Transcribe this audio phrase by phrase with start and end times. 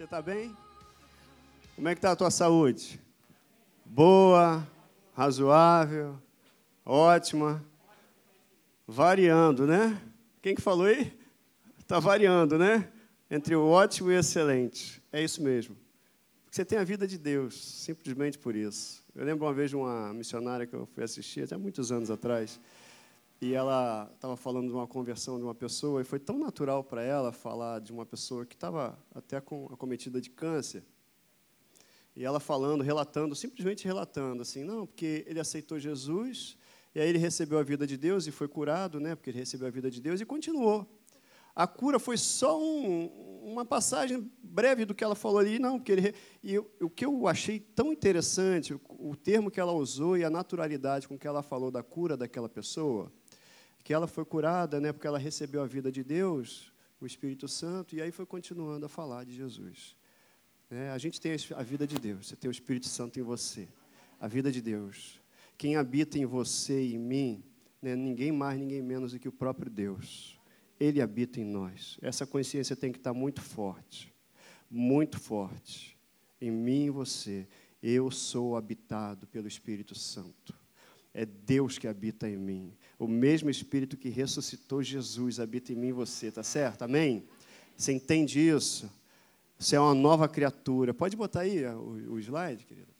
[0.00, 0.56] Você está bem?
[1.76, 2.98] Como é que está a tua saúde?
[3.84, 4.66] Boa,
[5.12, 6.18] razoável,
[6.86, 7.62] ótima,
[8.86, 10.00] variando, né?
[10.40, 11.14] Quem que falou aí?
[11.78, 12.90] Está variando, né?
[13.30, 15.02] Entre o ótimo e o excelente.
[15.12, 15.76] É isso mesmo.
[16.50, 19.04] Você tem a vida de Deus, simplesmente por isso.
[19.14, 22.58] Eu lembro uma vez de uma missionária que eu fui assistir, até muitos anos atrás,
[23.40, 27.02] e ela estava falando de uma conversão de uma pessoa, e foi tão natural para
[27.02, 30.84] ela falar de uma pessoa que estava até com, acometida de câncer.
[32.14, 36.58] E ela falando, relatando, simplesmente relatando, assim, não, porque ele aceitou Jesus,
[36.94, 39.68] e aí ele recebeu a vida de Deus e foi curado, né, porque ele recebeu
[39.68, 40.86] a vida de Deus e continuou.
[41.56, 43.06] A cura foi só um,
[43.42, 47.06] uma passagem breve do que ela falou ali, não, porque ele, e eu, o que
[47.06, 51.26] eu achei tão interessante, o, o termo que ela usou e a naturalidade com que
[51.26, 53.10] ela falou da cura daquela pessoa,
[53.82, 57.94] que ela foi curada, né, porque ela recebeu a vida de Deus, o Espírito Santo,
[57.96, 59.96] e aí foi continuando a falar de Jesus.
[60.70, 63.68] É, a gente tem a vida de Deus, você tem o Espírito Santo em você,
[64.20, 65.20] a vida de Deus.
[65.58, 67.44] Quem habita em você e em mim,
[67.82, 70.38] né, ninguém mais, ninguém menos do que o próprio Deus.
[70.78, 71.98] Ele habita em nós.
[72.00, 74.14] Essa consciência tem que estar muito forte,
[74.70, 75.98] muito forte.
[76.40, 77.46] Em mim e você,
[77.82, 80.54] eu sou habitado pelo Espírito Santo.
[81.12, 82.72] É Deus que habita em mim.
[83.00, 86.82] O mesmo Espírito que ressuscitou Jesus habita em mim e você, tá certo?
[86.82, 87.26] Amém?
[87.74, 88.90] Você entende isso?
[89.58, 90.92] Você é uma nova criatura.
[90.92, 92.92] Pode botar aí o, o slide, querido?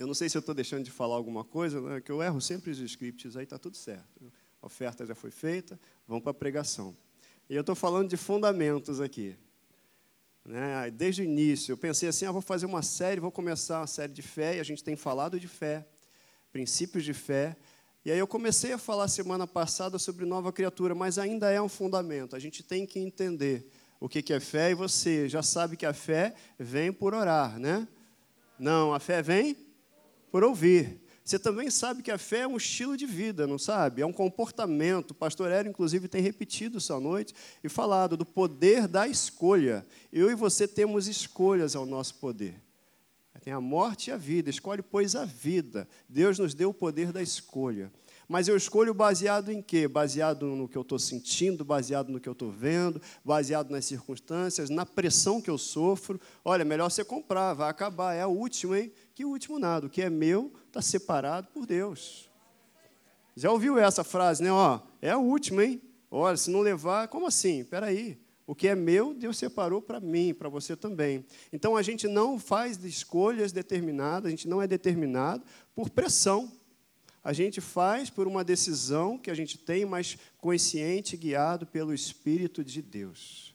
[0.00, 2.40] Eu não sei se eu estou deixando de falar alguma coisa, né, que eu erro
[2.40, 4.32] sempre os scripts, aí está tudo certo.
[4.60, 6.96] A oferta já foi feita, vamos para a pregação.
[7.48, 9.36] E eu estou falando de fundamentos aqui.
[10.44, 10.90] Né?
[10.90, 14.12] Desde o início, eu pensei assim: ah, vou fazer uma série, vou começar uma série
[14.12, 15.86] de fé, e a gente tem falado de fé
[16.52, 17.56] princípios de fé.
[18.04, 21.68] E aí eu comecei a falar semana passada sobre nova criatura, mas ainda é um
[21.68, 22.36] fundamento.
[22.36, 25.92] A gente tem que entender o que é fé e você já sabe que a
[25.92, 27.86] fé vem por orar, né?
[28.58, 29.56] Não, a fé vem
[30.30, 31.00] por ouvir.
[31.24, 34.00] Você também sabe que a fé é um estilo de vida, não sabe?
[34.00, 35.10] É um comportamento.
[35.10, 39.86] O pastor Hélio, inclusive, tem repetido essa noite e falado do poder da escolha.
[40.10, 42.67] Eu e você temos escolhas ao nosso poder.
[43.48, 44.50] Tem a morte e a vida.
[44.50, 45.88] Escolhe, pois, a vida.
[46.06, 47.90] Deus nos deu o poder da escolha.
[48.28, 49.88] Mas eu escolho baseado em quê?
[49.88, 54.68] Baseado no que eu estou sentindo, baseado no que eu estou vendo, baseado nas circunstâncias,
[54.68, 56.20] na pressão que eu sofro.
[56.44, 58.12] Olha, melhor você comprar, vai acabar.
[58.12, 58.92] É a última, hein?
[59.14, 59.86] Que último nada.
[59.86, 62.28] O que é meu está separado por Deus.
[63.34, 64.52] Já ouviu essa frase, né?
[64.52, 65.80] Ó, é a última, hein?
[66.10, 67.60] Olha, se não levar, como assim?
[67.60, 68.20] Espera aí.
[68.48, 71.22] O que é meu, Deus separou para mim, para você também.
[71.52, 75.44] Então a gente não faz escolhas determinadas, a gente não é determinado
[75.74, 76.50] por pressão.
[77.22, 82.64] A gente faz por uma decisão que a gente tem, mas consciente, guiado pelo Espírito
[82.64, 83.54] de Deus.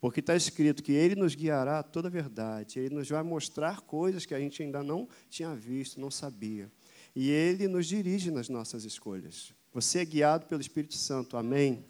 [0.00, 3.80] Porque está escrito que Ele nos guiará a toda a verdade, Ele nos vai mostrar
[3.80, 6.70] coisas que a gente ainda não tinha visto, não sabia.
[7.12, 9.52] E Ele nos dirige nas nossas escolhas.
[9.74, 11.84] Você é guiado pelo Espírito Santo, amém?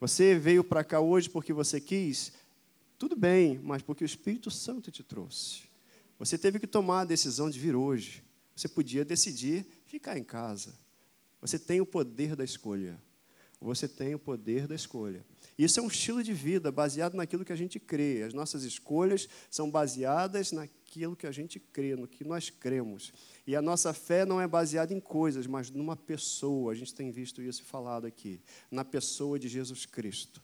[0.00, 2.32] Você veio para cá hoje porque você quis?
[2.98, 5.62] Tudo bem, mas porque o Espírito Santo te trouxe.
[6.18, 8.24] Você teve que tomar a decisão de vir hoje.
[8.56, 10.74] Você podia decidir ficar em casa.
[11.40, 13.00] Você tem o poder da escolha.
[13.60, 15.24] Você tem o poder da escolha.
[15.58, 18.22] Isso é um estilo de vida baseado naquilo que a gente crê.
[18.22, 23.12] As nossas escolhas são baseadas naquilo que a gente crê, no que nós cremos.
[23.46, 26.72] E a nossa fé não é baseada em coisas, mas numa pessoa.
[26.72, 28.40] A gente tem visto isso falado aqui.
[28.70, 30.42] Na pessoa de Jesus Cristo.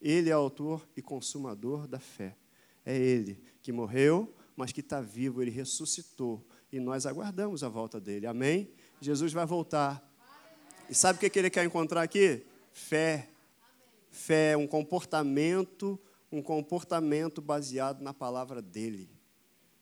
[0.00, 2.36] Ele é autor e consumador da fé.
[2.84, 5.40] É Ele que morreu, mas que está vivo.
[5.40, 6.44] Ele ressuscitou.
[6.72, 8.26] E nós aguardamos a volta dele.
[8.26, 8.68] Amém?
[9.00, 10.07] Jesus vai voltar.
[10.88, 12.44] E sabe o que ele quer encontrar aqui?
[12.72, 13.28] Fé
[14.18, 15.98] Fé é um comportamento,
[16.30, 19.08] um comportamento baseado na palavra dele.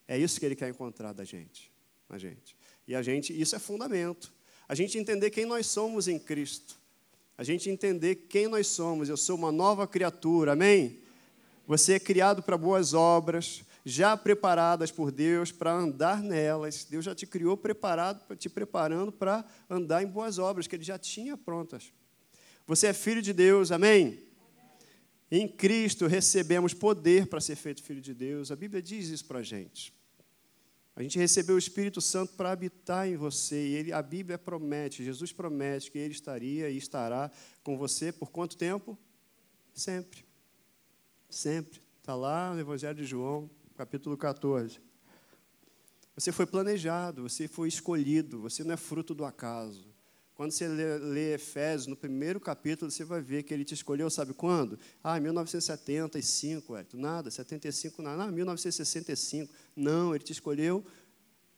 [0.07, 1.73] É isso que ele quer encontrar da gente,
[2.09, 2.55] na gente.
[2.87, 4.33] E a gente, isso é fundamento.
[4.69, 6.77] A gente entender quem nós somos em Cristo.
[7.39, 9.09] A gente entender quem nós somos.
[9.09, 11.01] Eu sou uma nova criatura, amém?
[11.67, 16.85] Você é criado para boas obras, já preparadas por Deus para andar nelas.
[16.85, 20.99] Deus já te criou preparado, te preparando para andar em boas obras que Ele já
[20.99, 21.93] tinha prontas.
[22.67, 24.25] Você é filho de Deus, amém?
[25.31, 28.51] Em Cristo recebemos poder para ser feito filho de Deus.
[28.51, 29.95] A Bíblia diz isso para a gente.
[30.97, 33.69] A gente recebeu o Espírito Santo para habitar em você.
[33.69, 37.31] E ele, a Bíblia promete, Jesus promete que Ele estaria e estará
[37.63, 38.99] com você por quanto tempo?
[39.73, 40.25] Sempre.
[41.31, 41.81] Sempre.
[42.01, 44.81] Está lá no Evangelho de João, capítulo 14.
[46.17, 49.87] Você foi planejado, você foi escolhido, você não é fruto do acaso.
[50.35, 54.09] Quando você lê, lê, Efésios, no primeiro capítulo, você vai ver que ele te escolheu,
[54.11, 54.79] sabe quando?
[55.03, 56.89] Ah, 1975, Hélio.
[56.95, 58.25] Nada, 75, nada.
[58.25, 59.53] Ah, 1965.
[59.75, 60.85] Não, ele te escolheu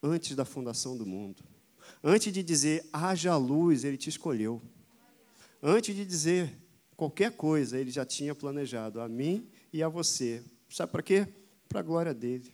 [0.03, 1.43] antes da fundação do mundo.
[2.03, 4.63] Antes de dizer, haja luz, ele te escolheu.
[5.63, 6.57] Antes de dizer
[6.97, 10.43] qualquer coisa, ele já tinha planejado a mim e a você.
[10.69, 11.27] Sabe para quê?
[11.69, 12.53] Para a glória dele.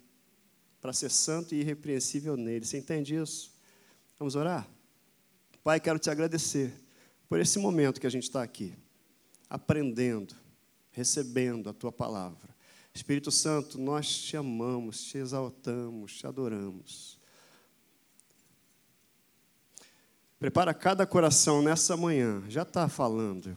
[0.81, 2.65] Para ser santo e irrepreensível nele.
[2.65, 3.53] Você entende isso?
[4.19, 4.69] Vamos orar?
[5.63, 6.73] Pai, quero te agradecer
[7.29, 8.75] por esse momento que a gente está aqui,
[9.49, 10.35] aprendendo,
[10.91, 12.55] recebendo a tua palavra.
[12.95, 17.19] Espírito Santo, nós te amamos, te exaltamos, te adoramos.
[20.39, 23.57] Prepara cada coração nessa manhã, já está falando.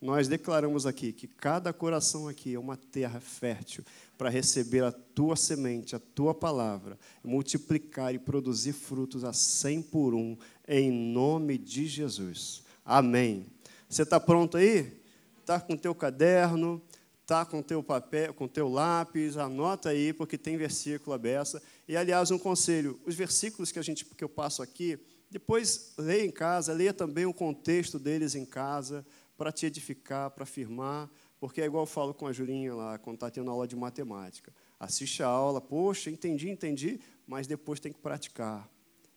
[0.00, 3.84] Nós declaramos aqui que cada coração aqui é uma terra fértil
[4.18, 10.12] para receber a tua semente, a tua palavra, multiplicar e produzir frutos a cem por
[10.12, 10.36] um,
[10.66, 12.64] em nome de Jesus.
[12.84, 13.46] Amém.
[13.88, 15.00] Você está pronto aí?
[15.40, 16.82] Está com teu caderno,
[17.22, 21.60] está com teu papel, com teu lápis, anota aí, porque tem versículo aberto.
[21.86, 24.98] E, aliás, um conselho, os versículos que, a gente, que eu passo aqui,
[25.30, 29.06] depois leia em casa, leia também o contexto deles em casa,
[29.36, 31.08] para te edificar, para afirmar,
[31.40, 34.52] porque é igual eu falo com a Julinha lá, quando está tendo aula de matemática.
[34.78, 38.68] Assiste a aula, poxa, entendi, entendi, mas depois tem que praticar.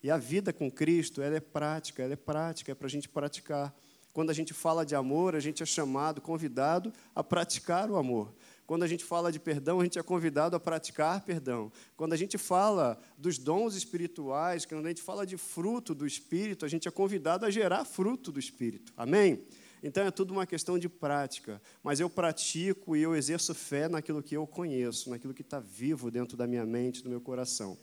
[0.04, 3.08] E a vida com Cristo, ela é prática, ela é prática, é para a gente
[3.08, 3.74] praticar.
[4.14, 8.34] Quando a gente fala de amor, a gente é chamado, convidado a praticar o amor.
[8.66, 11.72] Quando a gente fala de perdão, a gente é convidado a praticar perdão.
[11.96, 16.66] Quando a gente fala dos dons espirituais, quando a gente fala de fruto do Espírito,
[16.66, 18.94] a gente é convidado a gerar fruto do Espírito.
[18.96, 19.44] Amém?
[19.84, 21.62] Então é tudo uma questão de prática.
[21.84, 26.12] Mas eu pratico e eu exerço fé naquilo que eu conheço, naquilo que está vivo
[26.12, 27.78] dentro da minha mente, do meu coração.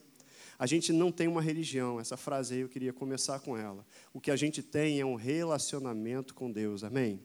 [0.58, 3.86] A gente não tem uma religião, essa frase aí eu queria começar com ela.
[4.12, 7.22] O que a gente tem é um relacionamento com Deus, amém?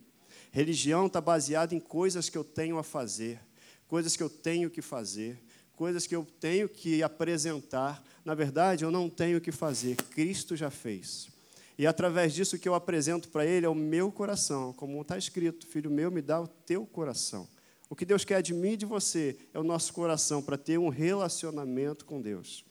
[0.52, 3.40] Religião está baseada em coisas que eu tenho a fazer,
[3.88, 5.44] coisas que eu tenho que fazer,
[5.76, 8.04] coisas que eu tenho que apresentar.
[8.24, 11.33] Na verdade, eu não tenho que fazer, Cristo já fez.
[11.78, 15.66] E através disso que eu apresento para ele é o meu coração, como está escrito:
[15.68, 17.48] Filho meu, me dá o teu coração.
[17.90, 20.78] O que Deus quer de mim e de você é o nosso coração para ter
[20.78, 22.66] um relacionamento com Deus.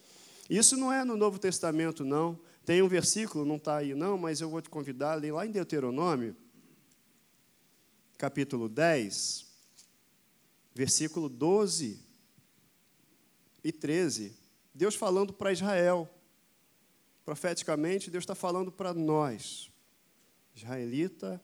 [0.48, 2.38] Isso não é no Novo Testamento, não.
[2.64, 5.46] Tem um versículo, não está aí, não, mas eu vou te convidar a ler lá
[5.46, 6.36] em Deuteronômio,
[8.16, 9.46] capítulo 10,
[10.74, 12.00] versículo 12
[13.64, 14.32] e 13.
[14.74, 16.08] Deus falando para Israel.
[17.24, 19.70] Profeticamente, Deus está falando para nós.
[20.54, 21.40] Israelita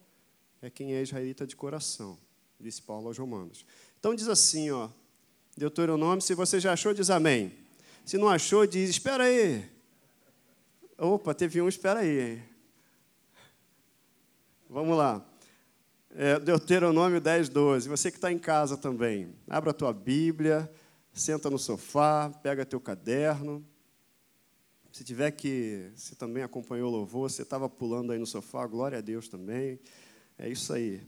[0.61, 2.19] é quem é israelita de coração,
[2.59, 3.65] disse Paulo aos Romanos.
[3.99, 4.89] Então diz assim, ó,
[5.57, 7.53] Deuteronômio, se você já achou, diz amém.
[8.05, 9.69] Se não achou, diz, espera aí.
[10.97, 12.43] Opa, teve um, espera aí.
[14.69, 15.25] Vamos lá.
[16.11, 17.89] É, Deuteronômio 10, 12.
[17.89, 20.71] Você que está em casa também, abra a tua Bíblia,
[21.13, 23.65] senta no sofá, pega teu caderno.
[24.99, 28.99] Se tiver que, você também acompanhou o louvor, você estava pulando aí no sofá, glória
[28.99, 29.79] a Deus também.
[30.37, 31.01] É isso aí.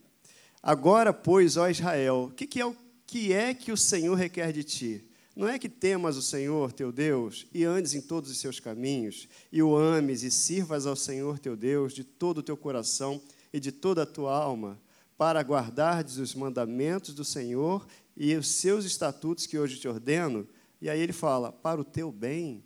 [0.62, 4.52] Agora, pois, ó Israel, o que, que, é, o que é que o Senhor requer
[4.52, 5.04] de ti?
[5.34, 9.28] Não é que temas o Senhor teu Deus e andes em todos os seus caminhos,
[9.50, 13.20] e o ames e sirvas ao Senhor teu Deus de todo o teu coração
[13.52, 14.80] e de toda a tua alma,
[15.18, 17.84] para guardardes os mandamentos do Senhor
[18.16, 20.46] e os seus estatutos que hoje te ordeno.
[20.80, 22.62] E aí ele fala: para o teu bem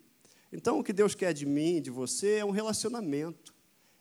[0.54, 3.52] então, o que Deus quer de mim, de você, é um relacionamento.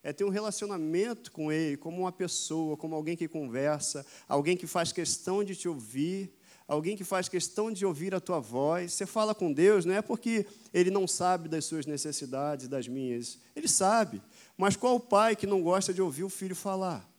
[0.03, 4.67] É ter um relacionamento com Ele, como uma pessoa, como alguém que conversa, alguém que
[4.67, 6.31] faz questão de te ouvir,
[6.67, 8.93] alguém que faz questão de ouvir a tua voz.
[8.93, 13.39] Você fala com Deus, não é porque Ele não sabe das suas necessidades, das minhas.
[13.55, 14.21] Ele sabe.
[14.55, 17.09] Mas qual o pai que não gosta de ouvir o filho falar?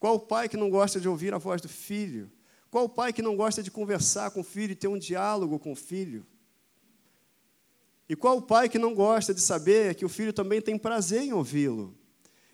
[0.00, 2.30] Qual o pai que não gosta de ouvir a voz do filho?
[2.70, 5.58] Qual o pai que não gosta de conversar com o filho e ter um diálogo
[5.58, 6.24] com o filho?
[8.08, 11.22] E qual o pai que não gosta de saber que o filho também tem prazer
[11.22, 11.94] em ouvi-lo?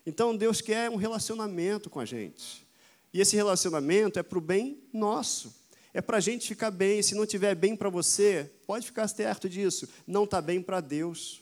[0.05, 2.67] Então Deus quer um relacionamento com a gente.
[3.13, 5.55] E esse relacionamento é para o bem nosso.
[5.93, 7.01] É para a gente ficar bem.
[7.01, 9.87] Se não estiver bem para você, pode ficar certo disso.
[10.05, 11.41] Não está bem para Deus.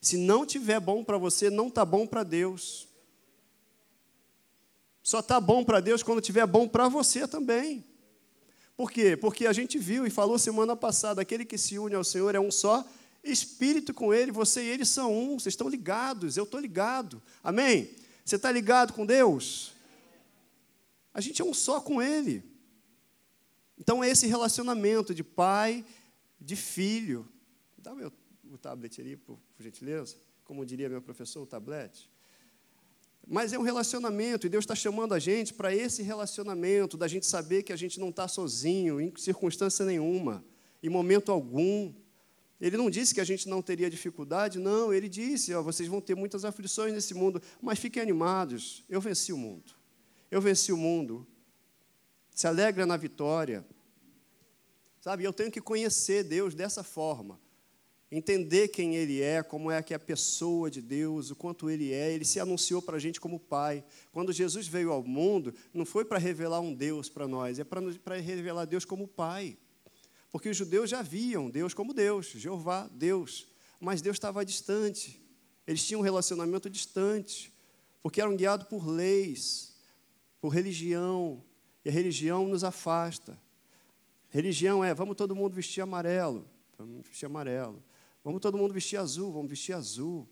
[0.00, 2.86] Se não estiver bom para você, não está bom para Deus.
[5.02, 7.84] Só está bom para Deus quando estiver bom para você também.
[8.76, 9.16] Por quê?
[9.16, 12.38] Porque a gente viu e falou semana passada: aquele que se une ao Senhor é
[12.38, 12.86] um só
[13.32, 17.22] espírito com ele, você e ele são um, vocês estão ligados, eu estou ligado.
[17.42, 17.90] Amém?
[18.24, 19.72] Você está ligado com Deus?
[21.12, 22.44] A gente é um só com ele.
[23.78, 25.84] Então é esse relacionamento de pai,
[26.40, 27.28] de filho.
[27.76, 28.12] Dá meu,
[28.50, 30.16] o tablet ali, por, por gentileza.
[30.44, 32.08] Como diria meu professor, o tablet.
[33.26, 37.26] Mas é um relacionamento, e Deus está chamando a gente para esse relacionamento, da gente
[37.26, 40.42] saber que a gente não está sozinho, em circunstância nenhuma,
[40.82, 41.92] em momento algum.
[42.60, 46.00] Ele não disse que a gente não teria dificuldade, não, ele disse: ó, vocês vão
[46.00, 49.72] ter muitas aflições nesse mundo, mas fiquem animados, eu venci o mundo.
[50.30, 51.26] Eu venci o mundo.
[52.34, 53.66] Se alegra na vitória.
[55.00, 57.40] Sabe, eu tenho que conhecer Deus dessa forma
[58.10, 61.92] entender quem Ele é, como é que é a pessoa de Deus, o quanto Ele
[61.92, 62.12] é.
[62.12, 63.84] Ele se anunciou para a gente como Pai.
[64.10, 68.16] Quando Jesus veio ao mundo, não foi para revelar um Deus para nós, é para
[68.16, 69.58] revelar Deus como Pai.
[70.30, 73.46] Porque os judeus já viam Deus como Deus, Jeová, Deus.
[73.80, 75.22] Mas Deus estava distante.
[75.66, 77.52] Eles tinham um relacionamento distante,
[78.02, 79.76] porque eram guiados por leis,
[80.40, 81.42] por religião.
[81.84, 83.38] E a religião nos afasta.
[84.30, 86.46] Religião é, vamos todo mundo vestir amarelo.
[86.76, 87.82] Vamos vestir amarelo.
[88.22, 90.28] Vamos todo mundo vestir azul, vamos vestir azul.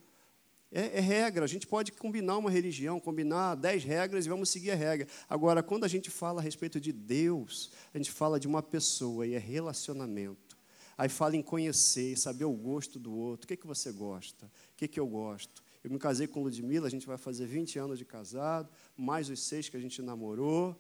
[0.72, 4.72] É, é, regra, a gente pode combinar uma religião, combinar dez regras e vamos seguir
[4.72, 5.06] a regra.
[5.28, 9.26] Agora, quando a gente fala a respeito de Deus, a gente fala de uma pessoa
[9.26, 10.56] e é relacionamento.
[10.98, 13.44] Aí fala em conhecer, saber o gosto do outro.
[13.44, 14.46] O que, é que você gosta?
[14.46, 15.62] O que, é que eu gosto?
[15.84, 19.40] Eu me casei com Ludmilla, a gente vai fazer 20 anos de casado, mais os
[19.40, 20.74] seis que a gente namorou,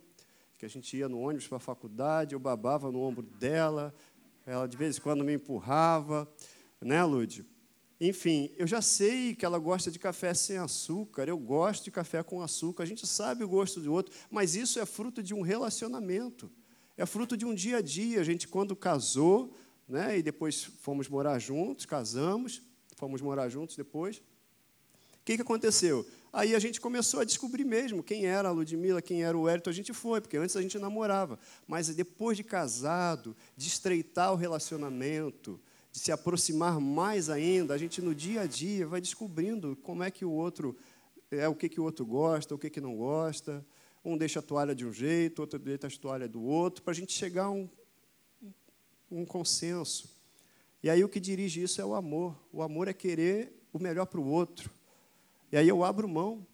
[0.58, 3.94] que a gente ia no ônibus para a faculdade, eu babava no ombro dela,
[4.44, 6.28] ela de vez em quando me empurrava
[6.80, 7.44] né, Lud?
[8.00, 12.22] Enfim, eu já sei que ela gosta de café sem açúcar, eu gosto de café
[12.22, 15.40] com açúcar, a gente sabe o gosto do outro, mas isso é fruto de um
[15.40, 16.50] relacionamento,
[16.96, 18.20] é fruto de um dia a dia.
[18.20, 19.54] A gente, quando casou,
[19.88, 22.60] né, e depois fomos morar juntos, casamos,
[22.96, 24.22] fomos morar juntos depois, o
[25.24, 26.06] que, que aconteceu?
[26.32, 29.70] Aí a gente começou a descobrir mesmo quem era a Ludmilla, quem era o Hélito,
[29.70, 31.38] a gente foi, porque antes a gente namorava.
[31.66, 35.58] Mas depois de casado, de estreitar o relacionamento,
[35.96, 40.10] de se aproximar mais ainda, a gente no dia a dia vai descobrindo como é
[40.10, 40.76] que o outro
[41.30, 43.64] é, o que, que o outro gosta, o que, que não gosta.
[44.04, 46.94] Um deixa a toalha de um jeito, outro deixa a toalha do outro, para a
[46.94, 47.66] gente chegar a um,
[49.10, 50.14] um consenso.
[50.82, 52.36] E aí o que dirige isso é o amor.
[52.52, 54.70] O amor é querer o melhor para o outro.
[55.50, 56.46] E aí eu abro mão.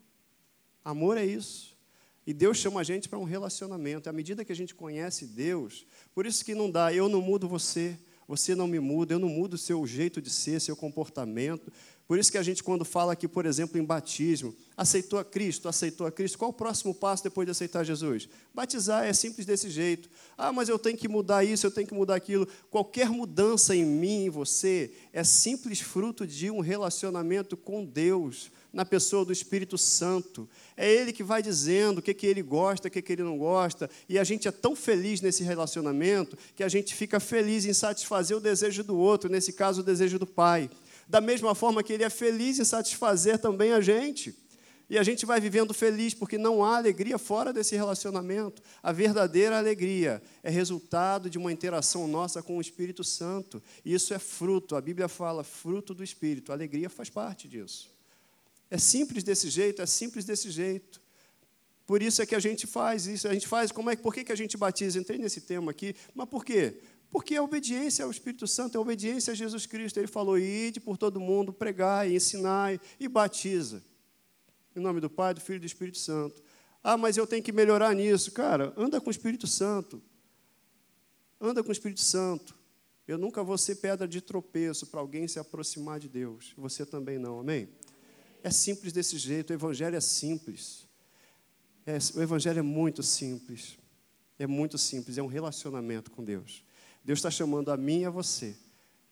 [0.84, 1.76] Amor é isso.
[2.24, 4.08] E Deus chama a gente para um relacionamento.
[4.08, 5.84] À medida que a gente conhece Deus,
[6.14, 9.28] por isso que não dá, eu não mudo você, você não me muda, eu não
[9.28, 11.72] mudo o seu jeito de ser, seu comportamento.
[12.06, 15.68] Por isso que a gente, quando fala aqui, por exemplo, em batismo, aceitou a Cristo,
[15.68, 18.28] aceitou a Cristo, qual o próximo passo depois de aceitar Jesus?
[18.52, 20.10] Batizar é simples desse jeito.
[20.36, 22.46] Ah, mas eu tenho que mudar isso, eu tenho que mudar aquilo.
[22.70, 28.84] Qualquer mudança em mim, em você, é simples fruto de um relacionamento com Deus na
[28.84, 30.48] pessoa do Espírito Santo.
[30.76, 33.36] É Ele que vai dizendo o que, que ele gosta, o que, que ele não
[33.36, 33.90] gosta.
[34.08, 38.36] E a gente é tão feliz nesse relacionamento que a gente fica feliz em satisfazer
[38.36, 40.70] o desejo do outro, nesse caso, o desejo do Pai.
[41.06, 44.34] Da mesma forma que Ele é feliz em satisfazer também a gente.
[44.88, 48.62] E a gente vai vivendo feliz, porque não há alegria fora desse relacionamento.
[48.82, 53.62] A verdadeira alegria é resultado de uma interação nossa com o Espírito Santo.
[53.84, 56.52] E isso é fruto, a Bíblia fala fruto do Espírito.
[56.52, 57.91] A alegria faz parte disso.
[58.72, 60.98] É simples desse jeito, é simples desse jeito.
[61.86, 63.28] Por isso é que a gente faz isso.
[63.28, 64.98] A gente faz, como é, por que, que a gente batiza?
[64.98, 66.80] Entrei nesse tema aqui, mas por quê?
[67.10, 69.98] Porque a obediência ao Espírito Santo, a obediência a Jesus Cristo.
[69.98, 73.82] Ele falou: ide por todo mundo, pregar, ensinar e batiza.
[74.74, 76.42] Em nome do Pai, do Filho e do Espírito Santo.
[76.82, 78.32] Ah, mas eu tenho que melhorar nisso.
[78.32, 80.02] Cara, anda com o Espírito Santo.
[81.38, 82.56] Anda com o Espírito Santo.
[83.06, 86.54] Eu nunca vou ser pedra de tropeço para alguém se aproximar de Deus.
[86.56, 87.68] Você também não, amém?
[88.42, 90.86] É simples desse jeito, o Evangelho é simples.
[91.86, 93.78] É, o Evangelho é muito simples.
[94.38, 96.64] É muito simples, é um relacionamento com Deus.
[97.04, 98.56] Deus está chamando a mim e a você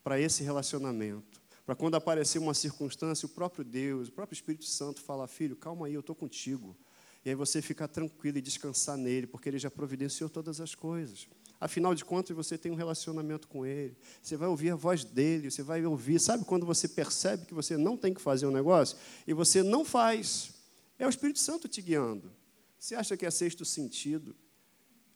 [0.02, 1.40] para esse relacionamento.
[1.64, 5.86] Para quando aparecer uma circunstância, o próprio Deus, o próprio Espírito Santo fala: Filho, calma
[5.86, 6.76] aí, eu estou contigo.
[7.24, 11.28] E aí você fica tranquilo e descansar nele, porque ele já providenciou todas as coisas.
[11.60, 13.94] Afinal de contas, você tem um relacionamento com Ele.
[14.22, 16.18] Você vai ouvir a voz dele, você vai ouvir.
[16.18, 19.84] Sabe quando você percebe que você não tem que fazer um negócio e você não
[19.84, 20.52] faz?
[20.98, 22.32] É o Espírito Santo te guiando.
[22.78, 24.34] Você acha que é sexto sentido?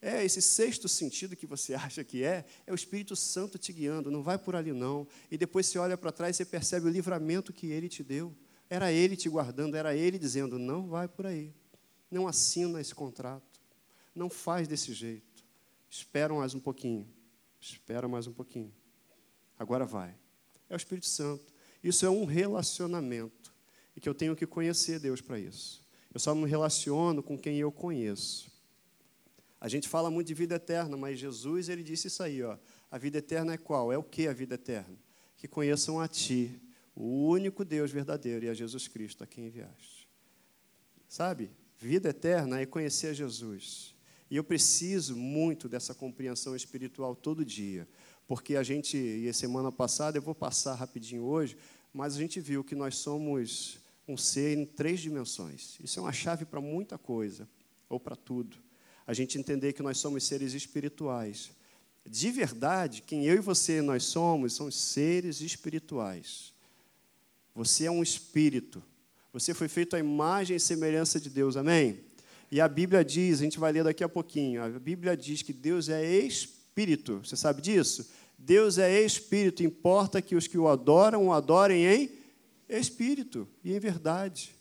[0.03, 4.11] É esse sexto sentido que você acha que é, é o Espírito Santo te guiando.
[4.11, 5.09] Não vai por ali, não.
[5.31, 8.37] E depois você olha para trás e você percebe o livramento que ele te deu.
[8.69, 11.55] Era ele te guardando, era ele dizendo: não vai por aí.
[12.11, 13.63] Não assina esse contrato.
[14.15, 15.34] Não faz desse jeito.
[15.97, 17.09] Espera mais um pouquinho.
[17.61, 18.75] Espera mais um pouquinho.
[19.57, 20.13] Agora vai.
[20.69, 21.55] É o Espírito Santo.
[21.85, 23.55] Isso é um relacionamento.
[23.95, 25.87] E que eu tenho que conhecer Deus para isso.
[26.13, 28.51] Eu só me relaciono com quem eu conheço.
[29.61, 32.59] A gente fala muito de vida eterna, mas Jesus ele disse isso aí, ó.
[32.91, 33.93] A vida eterna é qual?
[33.93, 34.99] É o que a vida eterna?
[35.37, 36.61] Que conheçam a Ti,
[36.93, 40.09] o único Deus verdadeiro e a Jesus Cristo a quem enviaste.
[41.09, 41.53] Sabe?
[41.79, 43.94] Vida eterna é conhecer Jesus.
[44.35, 47.87] E eu preciso muito dessa compreensão espiritual todo dia,
[48.27, 51.57] porque a gente, e semana passada, eu vou passar rapidinho hoje,
[51.93, 55.79] mas a gente viu que nós somos um ser em três dimensões.
[55.79, 57.49] Isso é uma chave para muita coisa,
[57.89, 58.57] ou para tudo.
[59.07, 61.53] A gente entender que nós somos seres espirituais.
[62.05, 66.53] De verdade, quem eu e você nós somos, são seres espirituais.
[67.55, 68.83] Você é um espírito.
[69.33, 72.13] Você foi feito à imagem e semelhança de Deus, amém?
[72.51, 75.53] E a Bíblia diz, a gente vai ler daqui a pouquinho, a Bíblia diz que
[75.53, 77.21] Deus é espírito.
[77.25, 78.09] Você sabe disso?
[78.39, 82.11] Deus é espírito, importa que os que o adoram o adorem em
[82.69, 84.55] espírito e em verdade.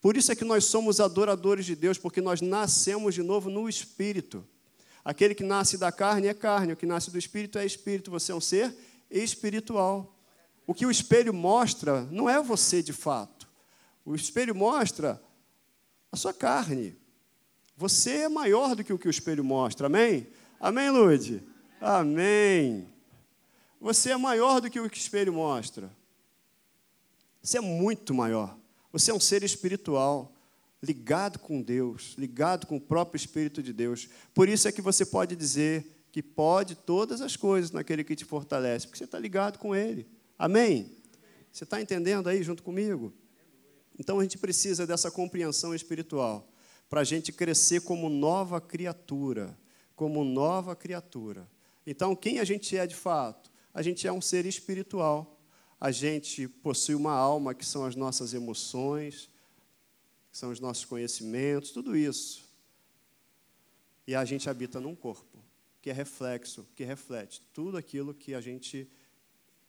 [0.00, 3.68] Por isso é que nós somos adoradores de Deus, porque nós nascemos de novo no
[3.68, 4.46] espírito.
[5.02, 8.10] Aquele que nasce da carne é carne, o que nasce do espírito é espírito.
[8.10, 8.74] Você é um ser
[9.10, 10.14] espiritual.
[10.66, 13.48] O que o espelho mostra não é você de fato.
[14.04, 15.22] O espelho mostra
[16.10, 16.96] a sua carne.
[17.76, 19.86] Você é maior do que o que o espelho mostra.
[19.86, 20.28] Amém?
[20.60, 21.42] Amém, Lude?
[21.80, 22.88] Amém.
[23.80, 25.90] Você é maior do que o que o espelho mostra.
[27.42, 28.56] Você é muito maior.
[28.92, 30.32] Você é um ser espiritual,
[30.82, 34.08] ligado com Deus, ligado com o próprio Espírito de Deus.
[34.32, 38.24] Por isso é que você pode dizer que pode todas as coisas naquele que te
[38.24, 40.06] fortalece, porque você está ligado com Ele.
[40.38, 40.96] Amém?
[41.50, 43.12] Você está entendendo aí junto comigo?
[43.98, 46.48] Então a gente precisa dessa compreensão espiritual
[46.94, 49.58] para a gente crescer como nova criatura,
[49.96, 51.50] como nova criatura.
[51.84, 53.50] Então, quem a gente é de fato?
[53.74, 55.40] A gente é um ser espiritual.
[55.80, 59.28] A gente possui uma alma que são as nossas emoções,
[60.30, 62.44] que são os nossos conhecimentos, tudo isso.
[64.06, 65.42] E a gente habita num corpo
[65.82, 68.88] que é reflexo, que reflete tudo aquilo que a gente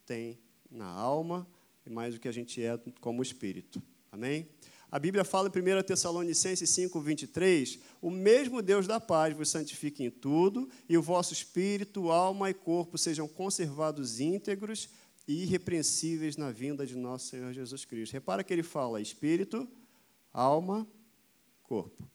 [0.06, 0.38] tem
[0.70, 1.48] na alma
[1.88, 3.82] e mais o que a gente é como espírito.
[4.12, 4.48] Amém?
[4.92, 10.04] A Bíblia fala em 1 Tessalonicenses 5, 23: O mesmo Deus da paz vos santifique
[10.04, 14.90] em tudo, e o vosso espírito, alma e corpo sejam conservados íntegros
[15.28, 18.14] e irrepreensíveis na vinda de nosso Senhor Jesus Cristo.
[18.14, 19.68] Repara que ele fala espírito,
[20.32, 20.88] alma,
[21.64, 22.08] corpo.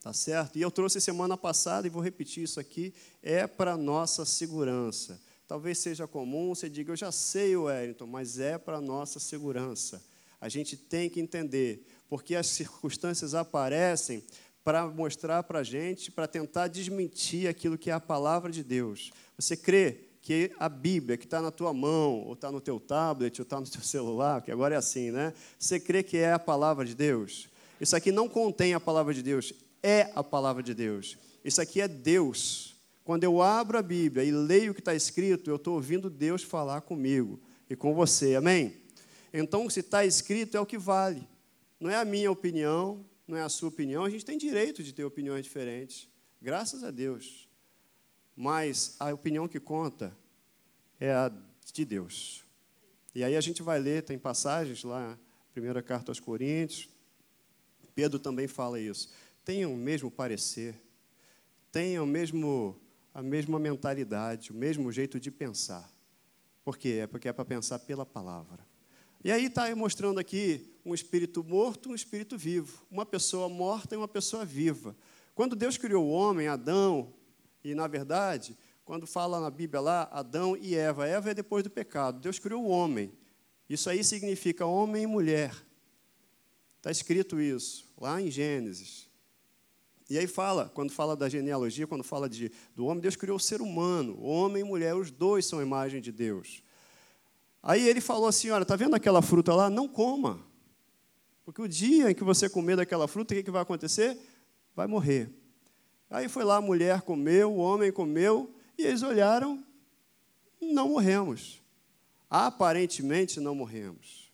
[0.00, 0.56] Tá certo?
[0.56, 5.20] E eu trouxe semana passada, e vou repetir isso aqui, é para nossa segurança.
[5.46, 10.02] Talvez seja comum, você diga, eu já sei, Wellington, mas é para nossa segurança.
[10.42, 14.24] A gente tem que entender, porque as circunstâncias aparecem
[14.64, 19.12] para mostrar para a gente, para tentar desmentir aquilo que é a palavra de Deus.
[19.38, 23.40] Você crê que a Bíblia, que está na tua mão, ou está no teu tablet,
[23.40, 25.32] ou está no teu celular, que agora é assim, né?
[25.56, 27.48] Você crê que é a palavra de Deus?
[27.80, 31.16] Isso aqui não contém a palavra de Deus, é a palavra de Deus.
[31.44, 32.74] Isso aqui é Deus.
[33.04, 36.42] Quando eu abro a Bíblia e leio o que está escrito, eu estou ouvindo Deus
[36.42, 38.81] falar comigo e com você, amém?
[39.32, 41.26] Então, se está escrito, é o que vale.
[41.80, 44.92] Não é a minha opinião, não é a sua opinião, a gente tem direito de
[44.92, 46.08] ter opiniões diferentes,
[46.40, 47.48] graças a Deus.
[48.36, 50.16] Mas a opinião que conta
[51.00, 51.32] é a
[51.72, 52.44] de Deus.
[53.14, 55.18] E aí a gente vai ler, tem passagens lá,
[55.52, 56.88] primeira carta aos Coríntios,
[57.94, 59.12] Pedro também fala isso.
[59.44, 60.74] Tenham o mesmo parecer,
[61.70, 62.78] tenham o mesmo
[63.14, 65.90] a mesma mentalidade, o mesmo jeito de pensar.
[66.64, 67.00] Por quê?
[67.02, 68.66] É porque é para pensar pela palavra.
[69.24, 73.98] E aí está mostrando aqui um espírito morto, um espírito vivo, uma pessoa morta e
[73.98, 74.96] uma pessoa viva.
[75.34, 77.14] Quando Deus criou o homem, Adão,
[77.62, 81.70] e na verdade, quando fala na Bíblia lá, Adão e Eva, Eva é depois do
[81.70, 82.18] pecado.
[82.18, 83.12] Deus criou o homem.
[83.68, 85.54] Isso aí significa homem e mulher.
[86.78, 89.08] Está escrito isso lá em Gênesis.
[90.10, 93.40] E aí fala, quando fala da genealogia, quando fala de, do homem, Deus criou o
[93.40, 96.62] ser humano, homem e mulher, os dois são a imagem de Deus.
[97.62, 99.70] Aí ele falou assim: olha, está vendo aquela fruta lá?
[99.70, 100.44] Não coma.
[101.44, 104.18] Porque o dia em que você comer daquela fruta, o que, que vai acontecer?
[104.74, 105.30] Vai morrer.
[106.10, 109.64] Aí foi lá, a mulher comeu, o homem comeu, e eles olharam,
[110.60, 111.62] não morremos.
[112.28, 114.30] Aparentemente não morremos.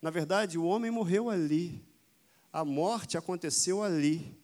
[0.00, 1.84] Na verdade, o homem morreu ali.
[2.52, 4.36] A morte aconteceu ali.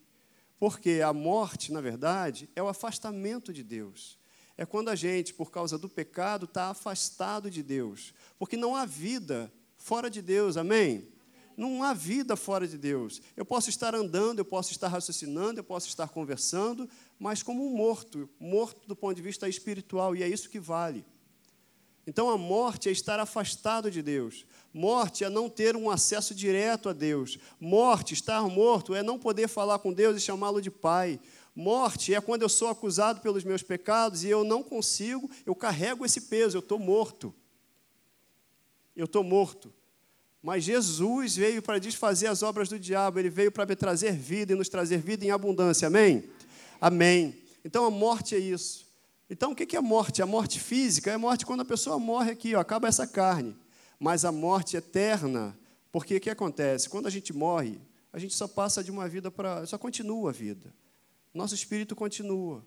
[0.59, 4.19] Porque a morte, na verdade, é o afastamento de Deus.
[4.57, 8.15] É quando a gente, por causa do pecado, está afastado de Deus.
[8.39, 11.09] Porque não há vida fora de Deus, amém?
[11.57, 13.21] Não há vida fora de Deus.
[13.37, 16.89] Eu posso estar andando, eu posso estar raciocinando, eu posso estar conversando,
[17.19, 21.05] mas como um morto, morto do ponto de vista espiritual, e é isso que vale.
[22.07, 24.45] Então a morte é estar afastado de Deus.
[24.73, 27.39] Morte é não ter um acesso direto a Deus.
[27.59, 31.19] Morte, estar morto, é não poder falar com Deus e chamá-lo de Pai.
[31.55, 36.05] Morte é quando eu sou acusado pelos meus pecados e eu não consigo, eu carrego
[36.05, 37.33] esse peso, eu estou morto.
[38.97, 39.73] Eu estou morto.
[40.43, 44.57] Mas Jesus veio para desfazer as obras do diabo, ele veio para trazer vida e
[44.57, 45.87] nos trazer vida em abundância.
[45.87, 46.25] Amém?
[46.81, 47.35] Amém.
[47.65, 48.85] Então a morte é isso.
[49.31, 50.21] Então o que é morte?
[50.21, 53.57] A morte física é morte quando a pessoa morre aqui, ó, acaba essa carne.
[53.99, 55.57] Mas a morte eterna,
[55.91, 56.89] porque o que acontece?
[56.91, 57.81] Quando a gente morre,
[58.13, 59.65] a gente só passa de uma vida para.
[59.67, 60.73] só continua a vida.
[61.35, 62.65] Nosso espírito continua.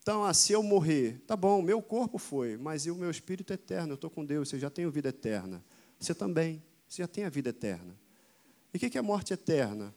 [0.00, 3.54] Então, ah, se eu morrer, tá bom, meu corpo foi, mas o meu espírito é
[3.54, 5.62] eterno, eu estou com Deus, eu já tenho vida eterna.
[6.00, 7.94] Você também, você já tem a vida eterna.
[8.72, 9.94] E o que é morte eterna?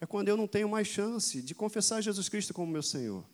[0.00, 3.24] É quando eu não tenho mais chance de confessar Jesus Cristo como meu Senhor,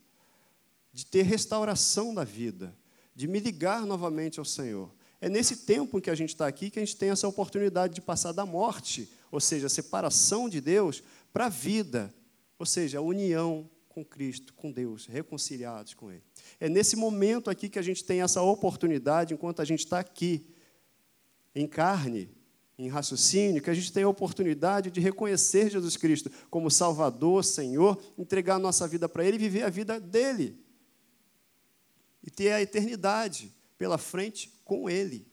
[0.95, 2.75] de ter restauração da vida,
[3.15, 4.91] de me ligar novamente ao Senhor.
[5.21, 7.95] É nesse tempo em que a gente está aqui que a gente tem essa oportunidade
[7.95, 11.03] de passar da morte, ou seja, a separação de Deus,
[11.35, 12.15] para a vida,
[12.57, 16.23] ou seja, a união com Cristo, com Deus, reconciliados com Ele.
[16.61, 20.47] É nesse momento aqui que a gente tem essa oportunidade, enquanto a gente está aqui,
[21.53, 22.31] em carne,
[22.79, 28.01] em raciocínio, que a gente tem a oportunidade de reconhecer Jesus Cristo como Salvador, Senhor,
[28.17, 30.57] entregar a nossa vida para Ele e viver a vida dele.
[32.23, 35.27] E ter a eternidade pela frente com Ele.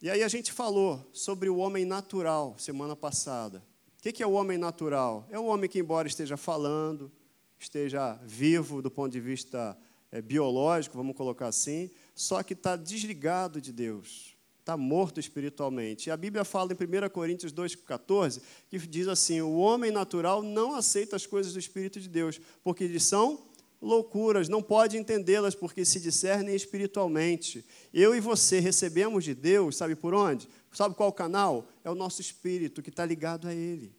[0.00, 3.64] E aí a gente falou sobre o homem natural semana passada.
[3.98, 5.26] O que é o homem natural?
[5.30, 7.10] É o homem que, embora esteja falando,
[7.58, 9.76] esteja vivo do ponto de vista
[10.12, 16.08] é, biológico, vamos colocar assim, só que está desligado de Deus, está morto espiritualmente.
[16.08, 20.74] E a Bíblia fala em 1 Coríntios 2,14, que diz assim: o homem natural não
[20.74, 23.46] aceita as coisas do Espírito de Deus, porque eles são
[23.86, 27.64] loucuras, não pode entendê-las, porque se discernem espiritualmente.
[27.94, 30.48] Eu e você recebemos de Deus, sabe por onde?
[30.72, 31.66] Sabe qual canal?
[31.82, 33.94] É o nosso espírito que está ligado a Ele.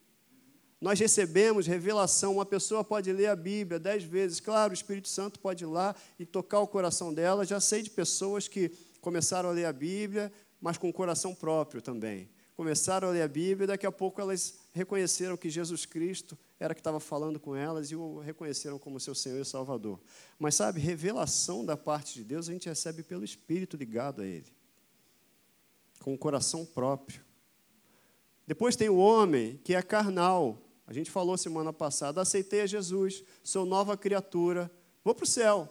[0.80, 2.34] Nós recebemos revelação.
[2.34, 4.40] Uma pessoa pode ler a Bíblia dez vezes.
[4.40, 7.46] Claro, o Espírito Santo pode ir lá e tocar o coração dela.
[7.46, 8.72] Já sei de pessoas que
[9.02, 12.30] começaram a ler a Bíblia, mas com o coração próprio também.
[12.58, 16.74] Começaram a ler a Bíblia e daqui a pouco elas reconheceram que Jesus Cristo era
[16.74, 20.00] que estava falando com elas e o reconheceram como seu Senhor e Salvador.
[20.40, 24.52] Mas sabe, revelação da parte de Deus a gente recebe pelo Espírito ligado a Ele,
[26.00, 27.22] com o coração próprio.
[28.48, 33.24] Depois tem o homem que é carnal, a gente falou semana passada, aceitei a Jesus,
[33.44, 34.72] sou nova criatura,
[35.04, 35.70] vou para o céu.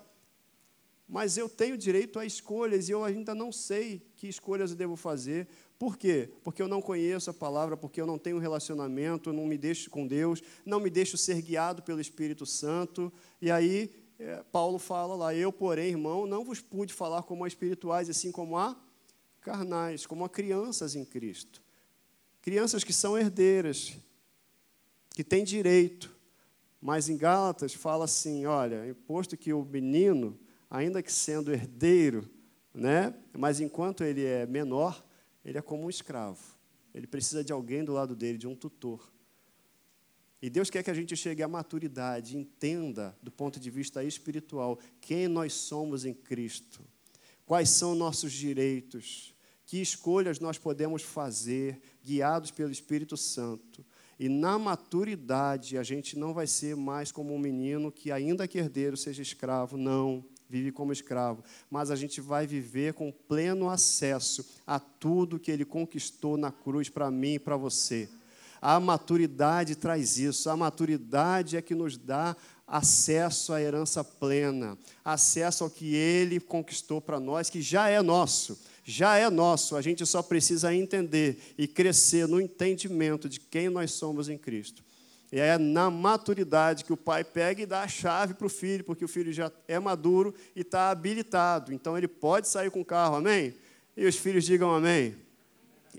[1.09, 4.97] Mas eu tenho direito a escolhas e eu ainda não sei que escolhas eu devo
[4.97, 5.47] fazer.
[5.79, 6.31] Por quê?
[6.43, 10.07] Porque eu não conheço a palavra, porque eu não tenho relacionamento, não me deixo com
[10.07, 13.13] Deus, não me deixo ser guiado pelo Espírito Santo.
[13.43, 17.49] E aí, é, Paulo fala lá: Eu, porém, irmão, não vos pude falar como a
[17.49, 18.75] espirituais, assim como a
[19.43, 21.63] carnais, como a crianças em Cristo.
[22.41, 23.97] Crianças que são herdeiras,
[25.11, 26.17] que tem direito.
[26.81, 30.39] Mas em Gálatas fala assim: olha, posto que o menino,
[30.71, 32.29] ainda que sendo herdeiro,
[32.73, 35.06] né, mas enquanto ele é menor,
[35.47, 36.43] ele é como um escravo.
[36.93, 39.13] Ele precisa de alguém do lado dele, de um tutor.
[40.43, 44.79] E Deus quer que a gente chegue à maturidade, entenda do ponto de vista espiritual
[45.01, 46.85] quem nós somos em Cristo,
[47.47, 53.87] quais são nossos direitos, que escolhas nós podemos fazer, guiados pelo Espírito Santo.
[54.19, 58.59] E na maturidade, a gente não vai ser mais como um menino que, ainda que
[58.59, 59.77] herdeiro, seja escravo.
[59.77, 61.43] Não, vive como escravo.
[61.71, 66.89] Mas a gente vai viver com pleno acesso a tudo que ele conquistou na cruz
[66.89, 68.09] para mim e para você.
[68.61, 70.49] A maturidade traz isso.
[70.49, 77.01] A maturidade é que nos dá acesso à herança plena, acesso ao que ele conquistou
[77.01, 81.67] para nós, que já é nosso já é nosso, a gente só precisa entender e
[81.67, 84.85] crescer no entendimento de quem nós somos em Cristo.
[85.39, 89.05] É na maturidade que o pai pega e dá a chave para o filho, porque
[89.05, 91.73] o filho já é maduro e está habilitado.
[91.73, 93.55] Então ele pode sair com o carro, amém?
[93.97, 95.17] E os filhos digam amém.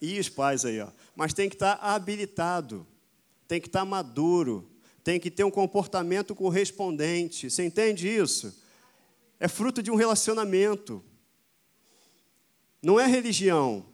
[0.02, 0.88] E os pais aí, ó.
[1.16, 2.86] Mas tem que estar tá habilitado,
[3.48, 4.70] tem que estar tá maduro,
[5.04, 7.50] tem que ter um comportamento correspondente.
[7.50, 8.62] Você entende isso?
[9.40, 11.04] É fruto de um relacionamento.
[12.82, 13.86] Não é religião.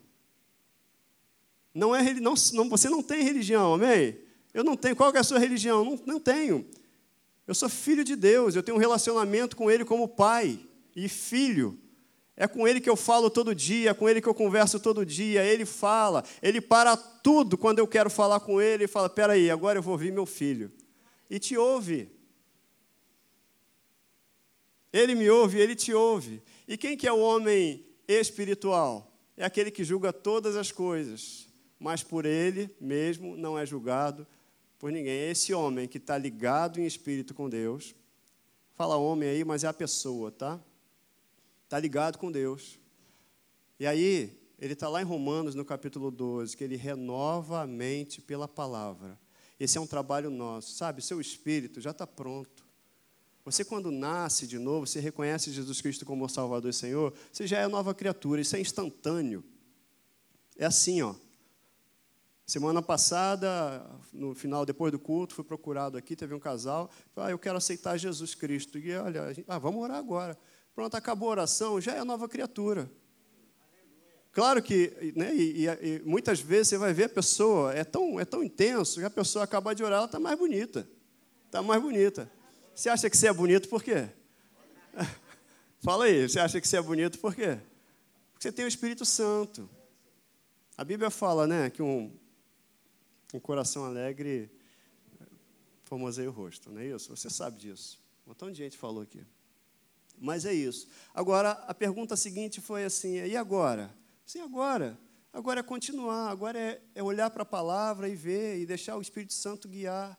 [1.73, 4.22] Não é não, não, você não tem religião, amém?
[4.53, 4.95] Eu não tenho.
[4.95, 5.83] Qual é a sua religião?
[5.83, 6.65] Não, não tenho.
[7.47, 10.59] Eu sou filho de Deus, eu tenho um relacionamento com Ele como pai
[10.95, 11.77] e filho.
[12.35, 15.05] É com Ele que eu falo todo dia, é com Ele que eu converso todo
[15.05, 15.43] dia.
[15.43, 19.77] Ele fala, Ele para tudo quando eu quero falar com Ele e fala: peraí, agora
[19.77, 20.71] eu vou ouvir meu filho.
[21.29, 22.09] E te ouve.
[24.91, 26.41] Ele me ouve, Ele te ouve.
[26.67, 31.47] E quem que é o homem espiritual é aquele que julga todas as coisas,
[31.79, 34.25] mas por ele mesmo não é julgado
[34.83, 35.13] por ninguém.
[35.13, 37.95] É esse homem que está ligado em espírito com Deus.
[38.75, 40.59] Fala homem aí, mas é a pessoa, tá?
[41.63, 42.77] está ligado com Deus.
[43.79, 48.19] E aí, ele está lá em Romanos, no capítulo 12, que ele renova a mente
[48.19, 49.17] pela palavra.
[49.57, 51.01] Esse é um trabalho nosso, sabe?
[51.01, 52.65] Seu espírito já está pronto.
[53.45, 57.59] Você, quando nasce de novo, você reconhece Jesus Cristo como Salvador e Senhor, você já
[57.59, 59.45] é nova criatura, isso é instantâneo.
[60.57, 61.15] É assim, ó.
[62.45, 67.39] Semana passada, no final, depois do culto, fui procurado aqui, teve um casal, ah, eu
[67.39, 68.77] quero aceitar Jesus Cristo.
[68.77, 70.37] E olha, gente, ah, vamos orar agora.
[70.75, 72.91] Pronto, acabou a oração, já é nova criatura.
[74.33, 78.19] Claro que, né, e, e, e, muitas vezes você vai ver a pessoa, é tão,
[78.19, 80.87] é tão intenso, que a pessoa acaba de orar, ela está mais bonita.
[81.45, 82.29] Está mais bonita.
[82.73, 84.09] Você acha que você é bonito por quê?
[85.79, 87.59] Fala aí, você acha que você é bonito por quê?
[88.31, 89.69] Porque você tem o Espírito Santo.
[90.75, 92.11] A Bíblia fala, né, que um,
[93.33, 94.51] um coração alegre
[95.83, 97.15] formoseia o rosto, não é isso?
[97.15, 97.99] Você sabe disso.
[98.25, 99.25] Um montão de gente falou aqui.
[100.17, 100.87] Mas é isso.
[101.13, 103.93] Agora, a pergunta seguinte foi assim: e agora?
[104.25, 104.97] Sim, agora.
[105.33, 109.01] Agora é continuar, agora é, é olhar para a palavra e ver, e deixar o
[109.01, 110.17] Espírito Santo guiar.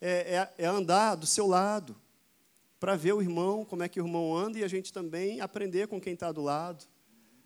[0.00, 1.96] É, é, é andar do seu lado,
[2.78, 5.88] para ver o irmão, como é que o irmão anda, e a gente também aprender
[5.88, 6.84] com quem está do lado.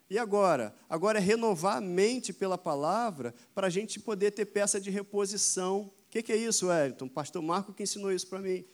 [0.09, 0.73] E agora?
[0.89, 5.81] Agora é renovar a mente pela palavra para a gente poder ter peça de reposição.
[5.81, 7.09] O que, que, é isso, Wellington?
[7.09, 8.65] Pastor Marco que ensinou isso para mim.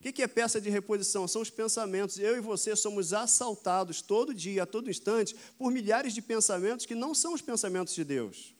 [0.00, 1.28] O que, que é peça de reposição?
[1.28, 2.18] São os pensamentos.
[2.18, 6.96] Eu e você somos assaltados todo dia, a todo instante, por milhares de pensamentos que
[6.96, 8.52] não são os pensamentos de Deus.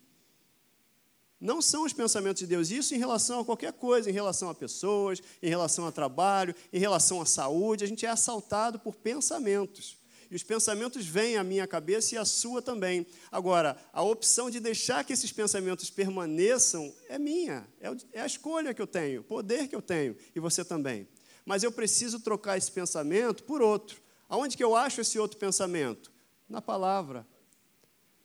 [1.40, 2.70] Não são os pensamentos de Deus.
[2.70, 6.78] Isso em relação a qualquer coisa, em relação a pessoas, em relação a trabalho, em
[6.78, 7.82] relação à saúde.
[7.82, 10.00] A gente é assaltado por pensamentos.
[10.33, 13.07] E os pensamentos vêm à minha cabeça e à sua também.
[13.31, 18.73] Agora, a opção de deixar que esses pensamentos permaneçam é minha, é, é a escolha
[18.73, 21.07] que eu tenho, o poder que eu tenho, e você também.
[21.45, 24.01] Mas eu preciso trocar esse pensamento por outro.
[24.27, 26.11] Aonde que eu acho esse outro pensamento?
[26.49, 27.27] Na palavra.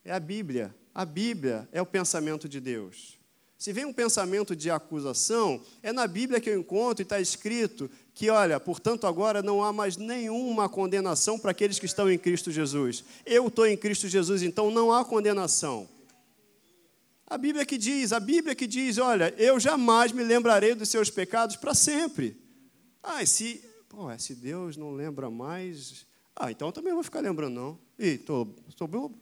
[0.05, 0.73] É a Bíblia.
[0.95, 3.16] A Bíblia é o pensamento de Deus.
[3.57, 7.89] Se vem um pensamento de acusação, é na Bíblia que eu encontro e está escrito
[8.13, 12.51] que, olha, portanto, agora não há mais nenhuma condenação para aqueles que estão em Cristo
[12.51, 13.03] Jesus.
[13.25, 15.89] Eu estou em Cristo Jesus, então não há condenação.
[17.25, 21.09] A Bíblia que diz, a Bíblia que diz, olha, eu jamais me lembrarei dos seus
[21.09, 22.39] pecados para sempre.
[23.01, 27.55] Ah, se, pô, se Deus não lembra mais, ah, então eu também vou ficar lembrando,
[27.55, 27.79] não.
[27.97, 29.19] Ih, estou bobo.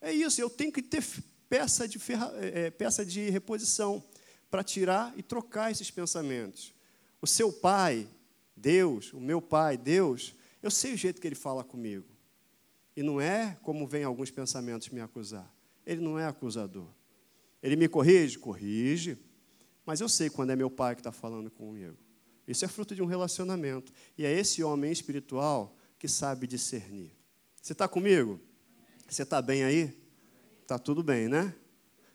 [0.00, 1.04] É isso, eu tenho que ter
[1.48, 4.02] peça de, ferra, é, peça de reposição
[4.50, 6.74] para tirar e trocar esses pensamentos.
[7.20, 8.08] O seu pai,
[8.58, 12.06] Deus, o meu Pai, Deus, eu sei o jeito que Ele fala comigo.
[12.96, 15.52] E não é como vem alguns pensamentos me acusar.
[15.86, 16.88] Ele não é acusador.
[17.62, 18.38] Ele me corrige?
[18.38, 19.16] Corrige.
[19.86, 21.96] Mas eu sei quando é meu Pai que está falando comigo.
[22.46, 23.92] Isso é fruto de um relacionamento.
[24.16, 27.12] E é esse homem espiritual que sabe discernir.
[27.60, 28.40] Você está comigo?
[29.08, 29.97] Você está bem aí?
[30.68, 31.54] Está tudo bem, né?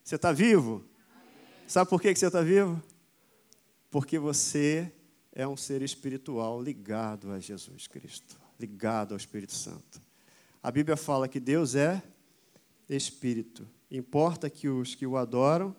[0.04, 0.86] Você está vivo?
[1.66, 2.80] Sabe por que você está vivo?
[3.89, 4.94] Porque você
[5.32, 10.00] é um ser espiritual ligado a Jesus Cristo, ligado ao Espírito Santo.
[10.62, 12.04] A Bíblia fala que Deus é
[12.88, 13.68] espírito.
[13.89, 15.76] Importa que os que o adoram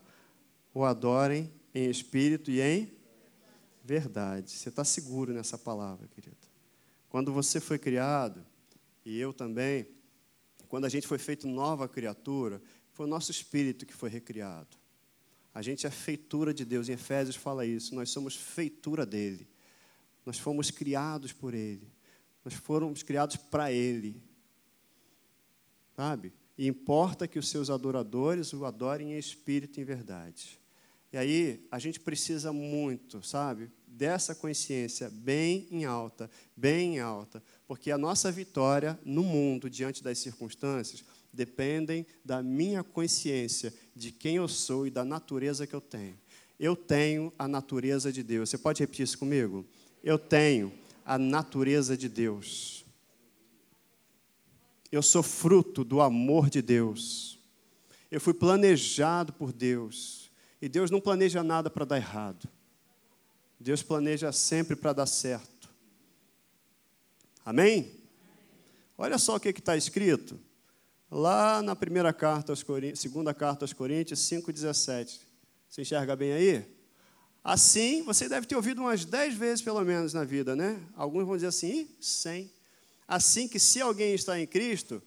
[0.75, 2.93] o adorem em espírito e em
[3.85, 4.51] verdade.
[4.51, 6.37] Você está seguro nessa palavra, querido.
[7.09, 8.45] Quando você foi criado,
[9.05, 9.87] e eu também,
[10.75, 12.61] quando a gente foi feito nova criatura,
[12.91, 14.77] foi o nosso espírito que foi recriado.
[15.55, 16.89] A gente é feitura de Deus.
[16.89, 17.95] Em Efésios fala isso.
[17.95, 19.47] Nós somos feitura dele.
[20.27, 21.87] Nós fomos criados por ele.
[22.45, 24.21] Nós fomos criados para ele.
[25.95, 26.33] Sabe?
[26.59, 30.59] E importa que os seus adoradores o adorem em espírito e em verdade.
[31.13, 33.71] E aí, a gente precisa muito, sabe?
[33.87, 40.03] Dessa consciência bem em alta, bem em alta, porque a nossa vitória no mundo, diante
[40.03, 45.81] das circunstâncias, dependem da minha consciência de quem eu sou e da natureza que eu
[45.81, 46.18] tenho.
[46.59, 48.50] Eu tenho a natureza de Deus.
[48.50, 49.66] Você pode repetir isso comigo?
[50.03, 50.72] Eu tenho
[51.05, 52.85] a natureza de Deus.
[54.92, 57.38] Eu sou fruto do amor de Deus.
[58.11, 60.31] Eu fui planejado por Deus.
[60.62, 62.48] E Deus não planeja nada para dar errado.
[63.59, 65.54] Deus planeja sempre para dar certo.
[67.45, 68.01] Amém?
[68.97, 70.41] Olha só o que está escrito
[71.11, 75.21] lá na primeira carta aos segunda carta aos Coríntios 5,17.
[75.69, 76.75] Você enxerga bem aí?
[77.43, 80.81] Assim, você deve ter ouvido umas dez vezes pelo menos na vida, né?
[80.97, 82.51] Alguns vão dizer assim, cem.
[83.07, 85.03] Assim que se alguém está em Cristo,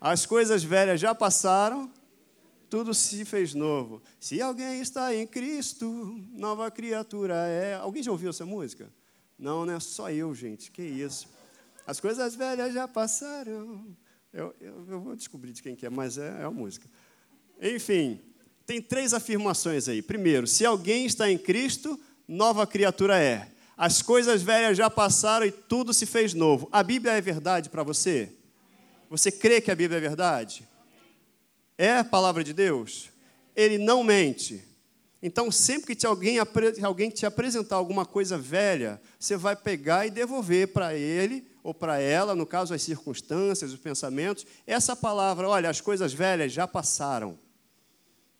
[0.00, 1.92] as coisas velhas já passaram,
[2.68, 4.02] tudo se fez novo.
[4.18, 5.86] Se alguém está em Cristo,
[6.32, 7.74] nova criatura é.
[7.74, 8.92] Alguém já ouviu essa música?
[9.38, 9.78] Não, né?
[9.78, 10.70] Só eu, gente.
[10.70, 11.28] Que isso.
[11.86, 13.86] As coisas velhas já passaram.
[14.32, 16.88] Eu, eu, eu vou descobrir de quem que é, mas é, é a música.
[17.60, 18.20] Enfim,
[18.66, 20.02] tem três afirmações aí.
[20.02, 23.48] Primeiro, se alguém está em Cristo, nova criatura é.
[23.76, 26.68] As coisas velhas já passaram e tudo se fez novo.
[26.72, 28.30] A Bíblia é verdade para você?
[29.08, 30.68] Você crê que a Bíblia é verdade?
[31.78, 33.08] É a palavra de Deus?
[33.56, 34.62] Ele não mente.
[35.22, 36.38] Então, sempre que alguém,
[36.82, 41.98] alguém te apresentar alguma coisa velha, você vai pegar e devolver para ele ou para
[41.98, 47.36] ela, no caso as circunstâncias, os pensamentos, essa palavra, olha, as coisas velhas já passaram.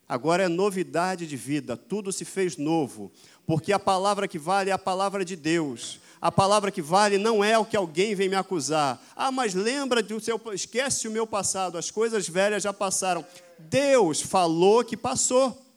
[0.08, 3.12] Agora é novidade de vida, tudo se fez novo,
[3.44, 6.00] porque a palavra que vale é a palavra de Deus.
[6.20, 9.00] A palavra que vale não é o que alguém vem me acusar.
[9.14, 13.24] Ah, mas lembra do seu, esquece o meu passado, as coisas velhas já passaram.
[13.58, 15.67] Deus falou que passou.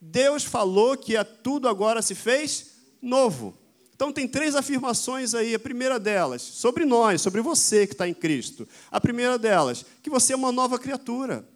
[0.00, 3.56] Deus falou que tudo agora se fez novo.
[3.94, 5.54] Então, tem três afirmações aí.
[5.54, 8.68] A primeira delas, sobre nós, sobre você que está em Cristo.
[8.90, 11.48] A primeira delas, que você é uma nova criatura.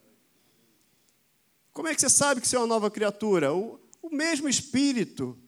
[1.72, 3.52] Como é que você sabe que você é uma nova criatura?
[3.52, 5.38] O, o mesmo Espírito,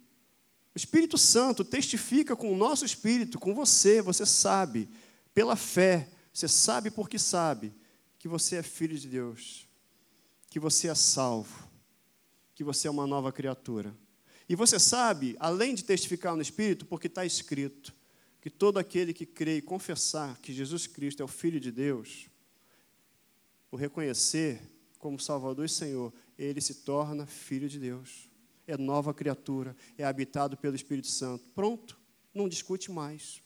[0.75, 4.03] o Espírito Santo, testifica com o nosso espírito, com você.
[4.03, 4.89] Você sabe,
[5.35, 7.75] pela fé, você sabe porque sabe,
[8.19, 9.67] que você é filho de Deus,
[10.49, 11.62] que você é salvo,
[12.55, 13.95] que você é uma nova criatura.
[14.49, 17.95] E você sabe, além de testificar no Espírito, porque está escrito
[18.41, 22.29] que todo aquele que crê e confessar que Jesus Cristo é o Filho de Deus,
[23.71, 24.61] o reconhecer
[24.99, 28.29] como Salvador e Senhor, ele se torna filho de Deus.
[28.67, 31.49] É nova criatura, é habitado pelo Espírito Santo.
[31.55, 31.99] Pronto,
[32.35, 33.43] não discute mais.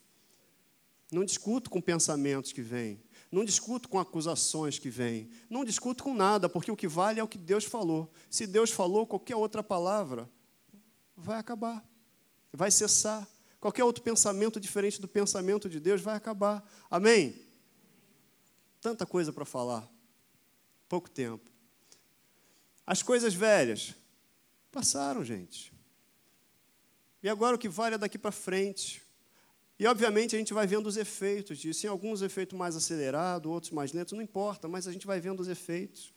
[1.11, 3.01] Não discuto com pensamentos que vêm.
[3.31, 5.31] Não discuto com acusações que vêm.
[5.51, 8.11] Não discuto com nada, porque o que vale é o que Deus falou.
[8.31, 10.31] Se Deus falou qualquer outra palavra,
[11.17, 11.85] vai acabar,
[12.53, 13.27] vai cessar.
[13.59, 16.65] Qualquer outro pensamento diferente do pensamento de Deus vai acabar.
[16.91, 17.35] Amém?
[18.81, 19.89] Tanta coisa para falar,
[20.89, 21.51] pouco tempo.
[22.87, 23.95] As coisas velhas
[24.71, 25.73] passaram, gente.
[27.23, 29.03] E agora o que vale é daqui para frente.
[29.79, 31.87] E obviamente a gente vai vendo os efeitos disso.
[31.87, 35.41] Em alguns efeitos mais acelerados, outros mais lentos, não importa, mas a gente vai vendo
[35.41, 36.15] os efeitos.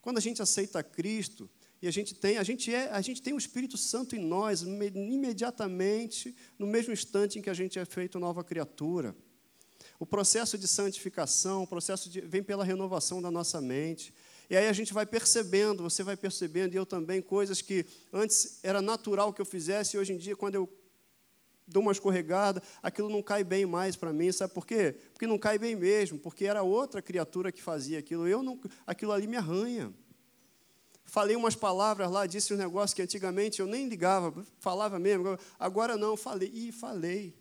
[0.00, 1.48] Quando a gente aceita Cristo,
[1.82, 4.62] e a gente tem, a gente é, a gente tem o Espírito Santo em nós
[4.62, 9.16] imediatamente no mesmo instante em que a gente é feito nova criatura.
[9.98, 14.14] O processo de santificação, o processo de, vem pela renovação da nossa mente.
[14.48, 18.60] E aí a gente vai percebendo, você vai percebendo, e eu também, coisas que antes
[18.62, 20.68] era natural que eu fizesse, e hoje em dia, quando eu
[21.66, 24.30] dou uma escorregada, aquilo não cai bem mais para mim.
[24.32, 24.96] Sabe por quê?
[25.12, 28.26] Porque não cai bem mesmo, porque era outra criatura que fazia aquilo.
[28.26, 29.92] Eu não, aquilo ali me arranha
[31.12, 35.94] falei umas palavras lá, disse um negócio que antigamente eu nem ligava, falava mesmo, agora
[35.94, 37.36] não, falei, e falei.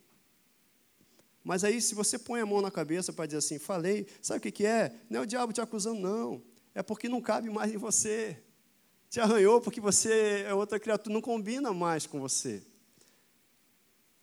[1.41, 4.41] Mas aí, se você põe a mão na cabeça para dizer assim, falei, sabe o
[4.41, 4.93] que, que é?
[5.09, 6.43] Não é o diabo te acusando, não.
[6.75, 8.37] É porque não cabe mais em você.
[9.09, 12.61] Te arranhou porque você é outra criatura, não combina mais com você.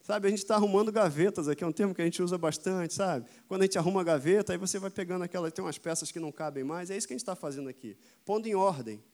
[0.09, 2.95] Sabe, a gente está arrumando gavetas aqui, é um termo que a gente usa bastante,
[2.95, 3.29] sabe?
[3.47, 6.19] Quando a gente arruma a gaveta, aí você vai pegando aquela, tem umas peças que
[6.19, 7.95] não cabem mais, é isso que a gente está fazendo aqui,
[8.25, 9.05] pondo em ordem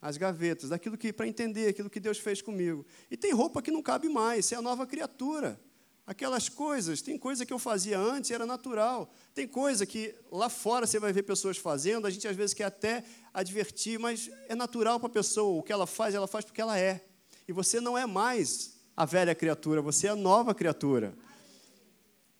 [0.00, 2.86] as gavetas, daquilo que para entender aquilo que Deus fez comigo.
[3.10, 5.60] E tem roupa que não cabe mais, é a nova criatura.
[6.06, 9.12] Aquelas coisas, tem coisa que eu fazia antes era natural.
[9.34, 12.66] Tem coisa que lá fora você vai ver pessoas fazendo, a gente às vezes quer
[12.66, 13.02] até
[13.34, 15.58] advertir, mas é natural para a pessoa.
[15.58, 17.04] O que ela faz, ela faz porque ela é.
[17.48, 21.14] E você não é mais a velha criatura, você é a nova criatura.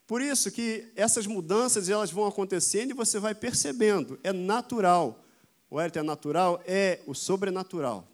[0.05, 5.23] Por isso que essas mudanças elas vão acontecendo e você vai percebendo, é natural
[5.73, 8.07] o Hérito é natural, é o sobrenatural.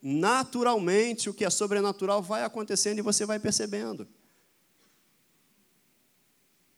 [0.00, 4.06] Naturalmente, o que é sobrenatural vai acontecendo e você vai percebendo.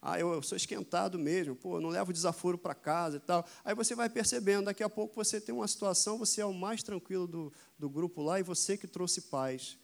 [0.01, 3.45] Ah, eu, sou esquentado mesmo, pô, não levo desaforo para casa e tal.
[3.63, 6.83] Aí você vai percebendo, daqui a pouco você tem uma situação, você é o mais
[6.83, 9.77] tranquilo do, do grupo lá e você que trouxe paz.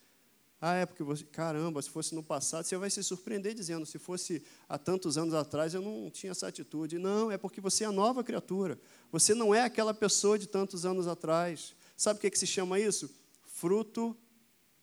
[0.61, 3.99] Ah, é porque você, caramba, se fosse no passado, você vai se surpreender dizendo, se
[3.99, 6.99] fosse há tantos anos atrás, eu não tinha essa atitude.
[6.99, 8.79] Não, é porque você é a nova criatura.
[9.11, 11.75] Você não é aquela pessoa de tantos anos atrás.
[11.97, 13.11] Sabe o que, é que se chama isso?
[13.43, 14.15] Fruto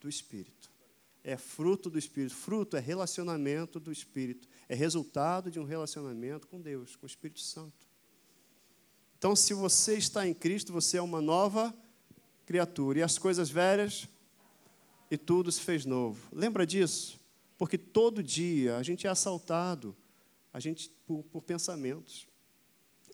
[0.00, 0.68] do Espírito.
[1.22, 2.34] É fruto do Espírito.
[2.34, 4.48] Fruto é relacionamento do Espírito.
[4.68, 7.86] É resultado de um relacionamento com Deus, com o Espírito Santo.
[9.16, 11.72] Então, se você está em Cristo, você é uma nova
[12.44, 12.98] criatura.
[12.98, 14.08] E as coisas velhas
[15.10, 16.28] e tudo se fez novo.
[16.32, 17.18] Lembra disso?
[17.56, 19.96] Porque todo dia a gente é assaltado
[20.52, 22.26] a gente por, por pensamentos.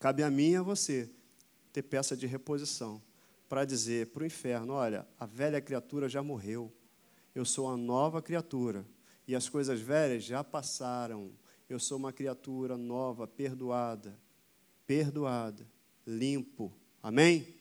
[0.01, 1.11] Cabe a mim e a você
[1.73, 3.03] ter peça de reposição
[3.49, 6.73] para dizer para o inferno: olha, a velha criatura já morreu,
[7.35, 8.87] eu sou a nova criatura
[9.27, 11.33] e as coisas velhas já passaram.
[11.69, 14.19] Eu sou uma criatura nova, perdoada,
[14.87, 15.67] perdoada,
[16.07, 16.73] limpo.
[17.03, 17.55] Amém?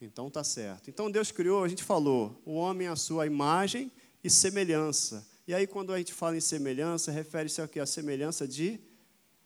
[0.00, 0.88] Então tá certo.
[0.88, 3.92] Então Deus criou, a gente falou, o homem à sua imagem
[4.24, 5.28] e semelhança.
[5.46, 7.78] E aí quando a gente fala em semelhança, refere-se ao que?
[7.78, 8.80] A semelhança de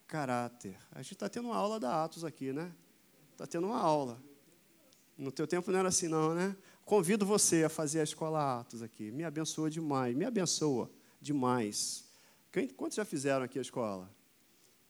[0.06, 0.76] caráter.
[0.92, 2.72] A gente está tendo uma aula da Atos aqui, né?
[3.32, 4.22] Está tendo uma aula.
[5.18, 6.56] No teu tempo não era assim não, né?
[6.84, 9.10] Convido você a fazer a escola Atos aqui.
[9.10, 10.14] Me abençoa demais.
[10.14, 10.90] Me abençoa
[11.20, 12.04] demais.
[12.52, 14.08] Quem, quantos já fizeram aqui a escola?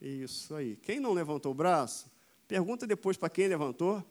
[0.01, 0.77] Isso aí.
[0.77, 2.11] Quem não levantou o braço,
[2.47, 4.05] pergunta depois para quem levantou.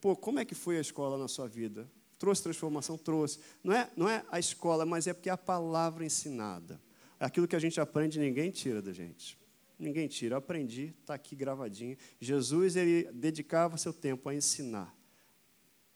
[0.00, 1.90] Pô, como é que foi a escola na sua vida?
[2.18, 2.98] Trouxe transformação?
[2.98, 3.38] Trouxe.
[3.64, 6.80] Não é, não é a escola, mas é porque é a palavra ensinada.
[7.18, 9.38] Aquilo que a gente aprende, ninguém tira da gente.
[9.78, 10.34] Ninguém tira.
[10.34, 11.96] Eu aprendi, está aqui gravadinho.
[12.20, 14.94] Jesus, ele dedicava seu tempo a ensinar.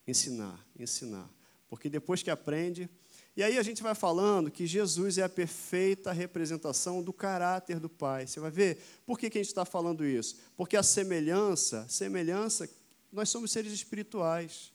[0.07, 1.31] Ensinar, ensinar.
[1.69, 2.89] Porque depois que aprende.
[3.37, 7.89] E aí a gente vai falando que Jesus é a perfeita representação do caráter do
[7.89, 8.27] Pai.
[8.27, 10.39] Você vai ver por que, que a gente está falando isso?
[10.57, 12.69] Porque a semelhança, semelhança,
[13.15, 14.73] nós somos seres espirituais.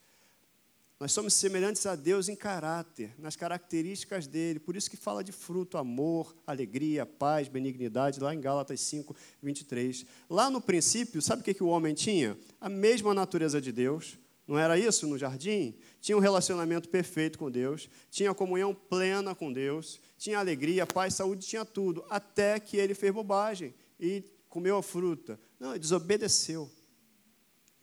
[1.00, 4.60] Nós somos semelhantes a Deus em caráter, nas características dele.
[4.60, 10.06] Por isso que fala de fruto, amor, alegria, paz, benignidade, lá em Gálatas 5, 23.
[10.30, 12.38] Lá no princípio, sabe o que, que o homem tinha?
[12.60, 14.18] A mesma natureza de Deus.
[14.46, 15.76] Não era isso no jardim?
[16.02, 21.46] Tinha um relacionamento perfeito com Deus, tinha comunhão plena com Deus, tinha alegria, paz, saúde,
[21.46, 22.04] tinha tudo.
[22.10, 25.40] Até que ele fez bobagem e comeu a fruta.
[25.60, 26.70] Não, ele desobedeceu.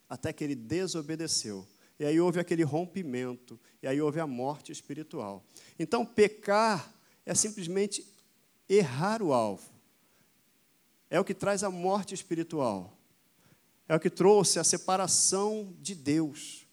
[0.09, 1.67] Até que ele desobedeceu.
[1.99, 5.43] E aí houve aquele rompimento, e aí houve a morte espiritual.
[5.79, 6.93] Então, pecar
[7.25, 8.05] é simplesmente
[8.69, 9.69] errar o alvo.
[11.09, 12.97] É o que traz a morte espiritual.
[13.87, 16.67] É o que trouxe a separação de Deus.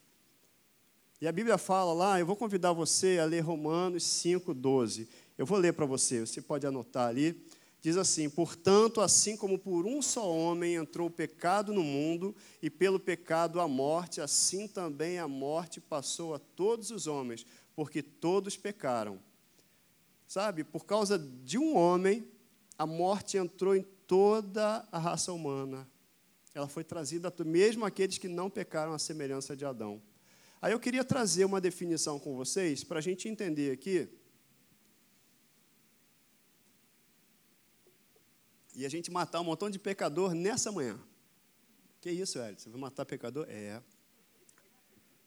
[1.21, 5.09] E a Bíblia fala lá, eu vou convidar você a ler Romanos 5,12.
[5.39, 7.47] Eu vou ler para você, você pode anotar ali.
[7.85, 12.71] Diz assim: Portanto, assim como por um só homem entrou o pecado no mundo, e
[12.71, 17.45] pelo pecado a morte, assim também a morte passou a todos os homens,
[17.77, 19.21] porque todos pecaram.
[20.27, 22.27] Sabe, por causa de um homem,
[22.79, 25.87] a morte entrou em toda a raça humana.
[26.55, 30.01] Ela foi trazida, mesmo aqueles que não pecaram à semelhança de Adão.
[30.63, 34.09] Aí eu queria trazer uma definição com vocês, para a gente entender aqui
[38.75, 40.99] e a gente matar um montão de pecador nessa manhã.
[42.01, 42.59] Que isso, Hélio?
[42.59, 43.47] Você vai matar pecador?
[43.49, 43.81] É.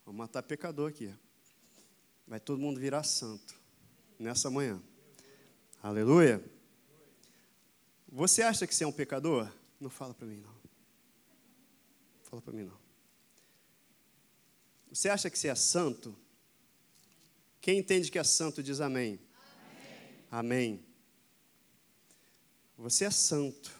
[0.06, 1.14] Vamos matar pecador aqui.
[2.28, 3.56] Vai todo mundo virar santo
[4.20, 4.82] nessa manhã.
[5.82, 6.44] Aleluia.
[8.10, 9.52] Você acha que você é um pecador?
[9.80, 10.56] Não fala para mim, não.
[12.24, 12.78] Fala para mim, não.
[14.90, 16.18] Você acha que você é santo?
[17.62, 19.20] Quem entende que é santo diz amém.
[20.30, 20.76] Amém.
[20.76, 20.87] amém.
[22.78, 23.72] Você é santo.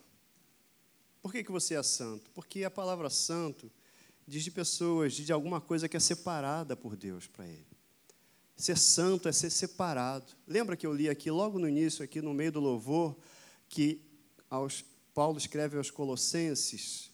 [1.22, 2.32] Por que, que você é santo?
[2.32, 3.72] Porque a palavra santo
[4.26, 7.68] diz de pessoas, diz de alguma coisa que é separada por Deus para ele.
[8.56, 10.34] Ser santo é ser separado.
[10.48, 13.16] Lembra que eu li aqui, logo no início, aqui no meio do louvor,
[13.70, 14.02] que
[14.50, 14.84] aos,
[15.14, 17.12] Paulo escreve aos Colossenses.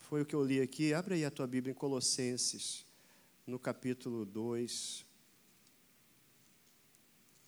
[0.00, 0.92] Foi o que eu li aqui.
[0.92, 2.84] Abre aí a tua Bíblia em Colossenses,
[3.46, 5.06] no capítulo 2.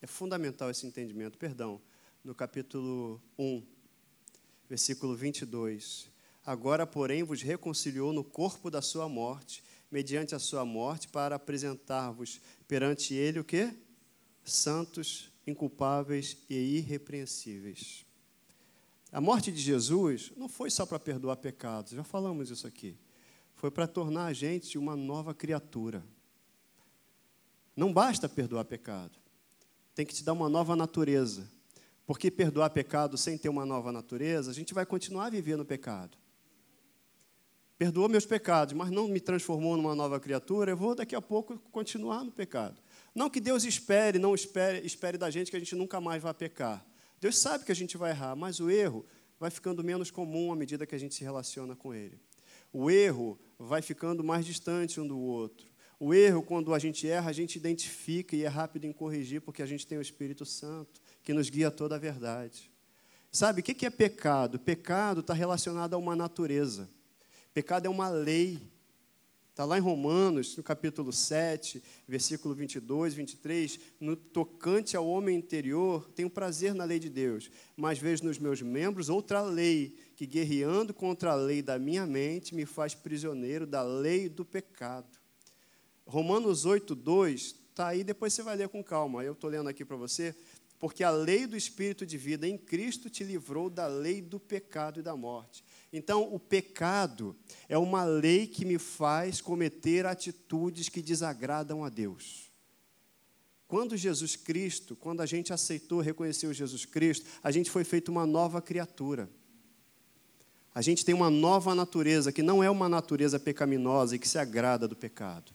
[0.01, 1.81] É fundamental esse entendimento, perdão
[2.25, 3.63] no capítulo 1,
[4.69, 6.09] versículo 22.
[6.47, 12.41] Agora, porém, vos reconciliou no corpo da sua morte, mediante a sua morte, para apresentar-vos
[12.69, 13.75] perante ele o quê?
[14.45, 18.07] Santos, inculpáveis e irrepreensíveis.
[19.11, 22.97] A morte de Jesus não foi só para perdoar pecados, já falamos isso aqui.
[23.57, 26.05] Foi para tornar a gente uma nova criatura.
[27.77, 29.19] Não basta perdoar pecado,
[29.95, 31.51] tem que te dar uma nova natureza.
[32.07, 36.19] Porque perdoar pecado sem ter uma nova natureza, a gente vai continuar vivendo no pecado.
[37.79, 41.59] Perdoou meus pecados, mas não me transformou numa nova criatura, eu vou daqui a pouco
[41.71, 42.81] continuar no pecado.
[43.15, 46.33] Não que Deus espere, não espere, espere da gente que a gente nunca mais vai
[46.33, 46.87] pecar.
[47.21, 49.05] Deus sabe que a gente vai errar, mas o erro
[49.39, 52.21] vai ficando menos comum à medida que a gente se relaciona com Ele.
[52.73, 55.67] O erro vai ficando mais distante um do outro.
[55.99, 59.63] O erro, quando a gente erra, a gente identifica e é rápido em corrigir, porque
[59.63, 62.71] a gente tem o Espírito Santo que nos guia toda a verdade.
[63.31, 64.59] Sabe, o que é pecado?
[64.59, 66.91] Pecado está relacionado a uma natureza.
[67.55, 68.61] Pecado é uma lei.
[69.53, 76.11] Está lá em Romanos, no capítulo 7, versículo 22, 23, no tocante ao homem interior,
[76.15, 80.95] tenho prazer na lei de Deus, mas vejo nos meus membros outra lei, que guerreando
[80.95, 85.19] contra a lei da minha mente, me faz prisioneiro da lei do pecado.
[86.07, 89.85] Romanos 8, 2, está aí, depois você vai ler com calma, eu estou lendo aqui
[89.85, 90.35] para você,
[90.83, 94.99] porque a lei do Espírito de vida em Cristo te livrou da lei do pecado
[94.99, 95.63] e da morte.
[95.93, 97.37] Então, o pecado
[97.69, 102.51] é uma lei que me faz cometer atitudes que desagradam a Deus.
[103.69, 108.27] Quando Jesus Cristo, quando a gente aceitou, reconheceu Jesus Cristo, a gente foi feito uma
[108.27, 109.31] nova criatura.
[110.75, 114.37] A gente tem uma nova natureza, que não é uma natureza pecaminosa e que se
[114.37, 115.53] agrada do pecado.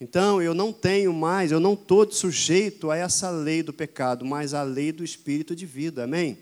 [0.00, 4.54] Então, eu não tenho mais, eu não estou sujeito a essa lei do pecado, mas
[4.54, 6.04] à lei do espírito de vida.
[6.04, 6.38] Amém?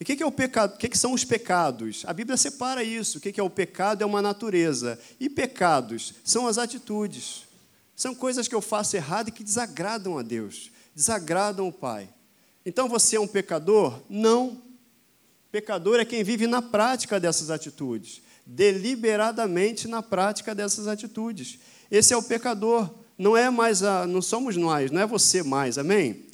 [0.00, 0.74] E o que, é o pecado?
[0.74, 2.04] O que, são os pecados?
[2.06, 3.18] A Bíblia separa isso.
[3.18, 4.02] O que, que é o pecado?
[4.02, 4.98] É uma natureza.
[5.20, 7.44] E pecados são as atitudes.
[7.94, 12.08] São coisas que eu faço errado e que desagradam a Deus, desagradam o Pai.
[12.64, 14.00] Então você é um pecador?
[14.08, 14.62] Não.
[15.52, 21.58] Pecador é quem vive na prática dessas atitudes, deliberadamente na prática dessas atitudes.
[21.90, 22.88] Esse é o pecador.
[23.18, 26.24] Não é mais a, não somos nós, não é você mais, amém?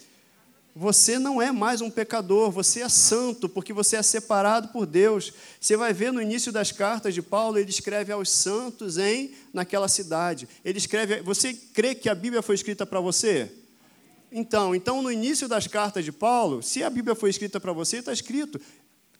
[0.78, 5.32] Você não é mais um pecador, você é santo, porque você é separado por Deus.
[5.58, 9.88] Você vai ver no início das cartas de Paulo, ele escreve aos santos em naquela
[9.88, 10.46] cidade.
[10.62, 13.50] Ele escreve, você crê que a Bíblia foi escrita para você?
[14.30, 17.96] Então, então no início das cartas de Paulo, se a Bíblia foi escrita para você,
[17.96, 18.60] está escrito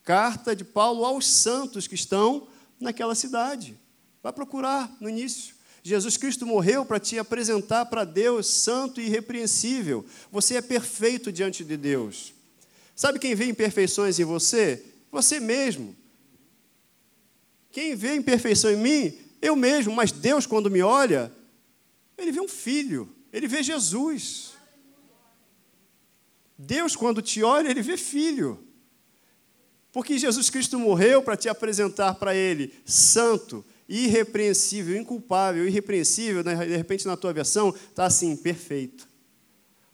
[0.04, 2.46] carta de Paulo aos santos que estão
[2.78, 3.76] naquela cidade.
[4.22, 5.55] Vai procurar no início.
[5.86, 10.04] Jesus Cristo morreu para te apresentar para Deus santo e irrepreensível.
[10.32, 12.34] Você é perfeito diante de Deus.
[12.96, 14.84] Sabe quem vê imperfeições em você?
[15.12, 15.94] Você mesmo.
[17.70, 19.18] Quem vê imperfeição em mim?
[19.40, 19.94] Eu mesmo.
[19.94, 21.30] Mas Deus, quando me olha,
[22.18, 23.08] Ele vê um filho.
[23.32, 24.54] Ele vê Jesus.
[26.58, 28.58] Deus, quando te olha, Ele vê filho.
[29.92, 36.54] Porque Jesus Cristo morreu para te apresentar para Ele santo, irrepreensível, inculpável, irrepreensível, né?
[36.54, 39.08] de repente na tua versão está assim, perfeito.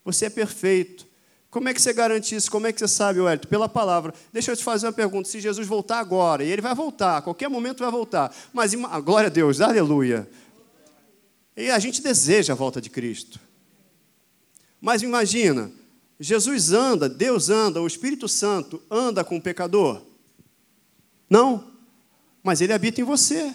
[0.04, 1.06] Você é perfeito.
[1.50, 2.50] Como é que você garante isso?
[2.50, 3.46] Como é que você sabe, Wellington?
[3.46, 4.14] Pela palavra.
[4.32, 5.28] Deixa eu te fazer uma pergunta.
[5.28, 8.34] Se Jesus voltar agora, e ele vai voltar, a qualquer momento vai voltar.
[8.54, 10.26] Mas, a glória a Deus, aleluia.
[11.54, 13.38] E a gente deseja a volta de Cristo.
[14.80, 15.70] Mas imagina,
[16.18, 20.02] Jesus anda, Deus anda, o Espírito Santo anda com o pecador?
[21.28, 21.70] Não.
[22.42, 23.54] Mas ele habita em você.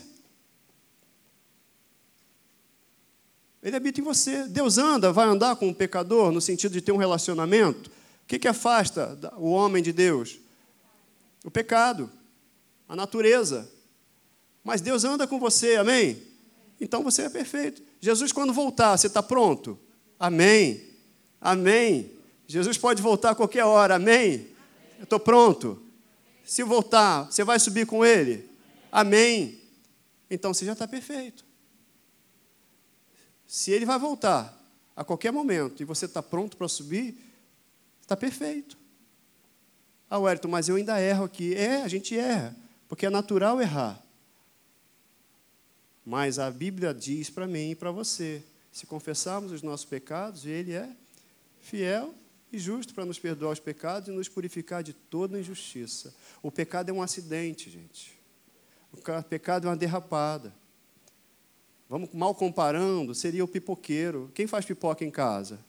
[3.61, 4.47] Ele habita em você.
[4.47, 7.89] Deus anda, vai andar com o pecador no sentido de ter um relacionamento.
[7.89, 10.39] O que, que afasta o homem de Deus?
[11.43, 12.11] O pecado,
[12.87, 13.69] a natureza.
[14.63, 16.21] Mas Deus anda com você, amém?
[16.79, 17.81] Então você é perfeito.
[17.99, 19.79] Jesus, quando voltar, você está pronto?
[20.19, 20.83] Amém.
[21.39, 22.11] Amém.
[22.45, 24.47] Jesus pode voltar a qualquer hora, amém?
[24.97, 25.81] Eu estou pronto.
[26.43, 28.49] Se voltar, você vai subir com ele?
[28.91, 29.59] Amém.
[30.29, 31.46] Então você já está perfeito.
[33.47, 34.53] Se ele vai voltar
[34.95, 37.17] a qualquer momento e você está pronto para subir,
[38.01, 38.77] está perfeito.
[40.09, 41.53] Ah, Wellington, mas eu ainda erro aqui.
[41.55, 42.55] É, a gente erra,
[42.89, 44.01] porque é natural errar.
[46.05, 50.73] Mas a Bíblia diz para mim e para você: se confessarmos os nossos pecados, Ele
[50.73, 50.89] é
[51.59, 52.13] fiel
[52.51, 56.13] e justo para nos perdoar os pecados e nos purificar de toda injustiça.
[56.41, 58.17] O pecado é um acidente, gente.
[58.93, 60.53] O pecado é uma derrapada.
[61.89, 64.29] Vamos mal comparando, seria o pipoqueiro.
[64.33, 65.59] Quem faz pipoca em casa?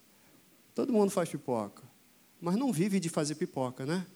[0.75, 1.83] Todo mundo faz pipoca.
[2.41, 4.07] Mas não vive de fazer pipoca, né?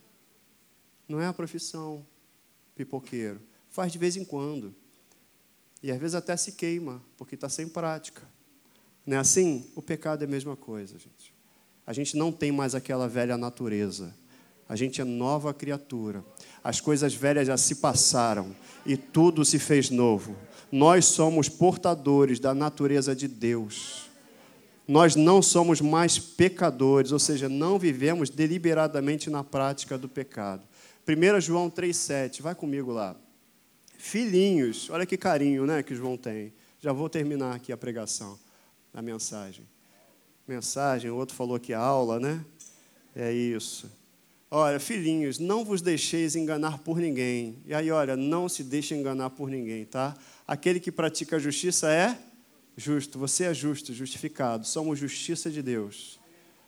[1.08, 2.04] Não é a profissão
[2.74, 3.40] pipoqueiro.
[3.68, 4.74] Faz de vez em quando.
[5.82, 8.22] E às vezes até se queima, porque está sem prática.
[9.06, 9.70] Não é assim?
[9.74, 11.34] O pecado é a mesma coisa, gente.
[11.86, 14.14] A gente não tem mais aquela velha natureza.
[14.68, 16.24] A gente é nova criatura.
[16.62, 18.54] As coisas velhas já se passaram
[18.86, 20.36] e tudo se fez novo.
[20.72, 24.10] Nós somos portadores da natureza de Deus.
[24.88, 30.62] Nós não somos mais pecadores, ou seja, não vivemos deliberadamente na prática do pecado.
[31.06, 33.14] 1 João 3,7, vai comigo lá.
[33.98, 36.54] Filhinhos, olha que carinho né, que João tem.
[36.80, 38.38] Já vou terminar aqui a pregação,
[38.94, 39.68] a mensagem.
[40.48, 42.44] Mensagem, o outro falou que aula, né?
[43.14, 43.88] É isso.
[44.50, 47.56] Olha, filhinhos, não vos deixeis enganar por ninguém.
[47.64, 50.14] E aí, olha, não se deixe enganar por ninguém, tá?
[50.52, 52.14] Aquele que pratica a justiça é
[52.76, 53.18] justo.
[53.18, 54.66] Você é justo, justificado.
[54.66, 56.20] Somos justiça de Deus.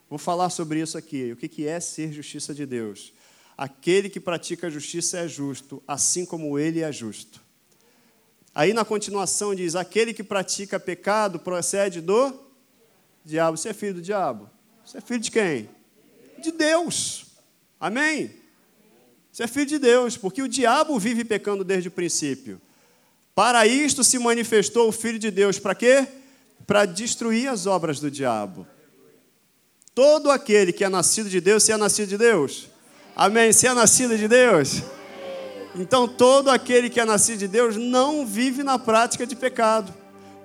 [0.09, 1.31] Vou falar sobre isso aqui.
[1.31, 3.13] O que é ser justiça de Deus?
[3.55, 7.39] Aquele que pratica a justiça é justo, assim como ele é justo.
[8.55, 12.33] Aí na continuação diz: aquele que pratica pecado procede do
[13.23, 13.55] diabo.
[13.55, 14.49] Você é filho do diabo?
[14.83, 15.69] Você é filho de quem?
[16.41, 17.27] De Deus.
[17.79, 18.31] Amém?
[19.31, 22.59] Você é filho de Deus, porque o diabo vive pecando desde o princípio.
[23.35, 26.07] Para isto se manifestou o Filho de Deus, para quê?
[26.65, 28.65] Para destruir as obras do diabo.
[29.93, 32.69] Todo aquele que é nascido de Deus, se é nascido de Deus.
[33.15, 33.51] Amém.
[33.51, 34.81] Se é nascido de Deus.
[35.75, 39.93] Então, todo aquele que é nascido de Deus não vive na prática de pecado,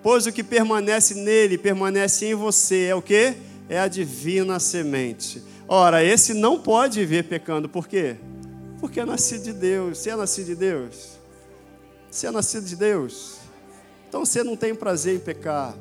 [0.03, 3.35] pois o que permanece nele, permanece em você, é o que?
[3.69, 5.43] É a divina semente.
[5.69, 8.17] Ora, esse não pode viver pecando, por quê?
[8.81, 9.99] Porque é nascido de Deus.
[9.99, 11.20] Se é nascido de Deus,
[12.11, 13.37] se é nascido de Deus,
[14.09, 15.75] então você não tem prazer em pecar.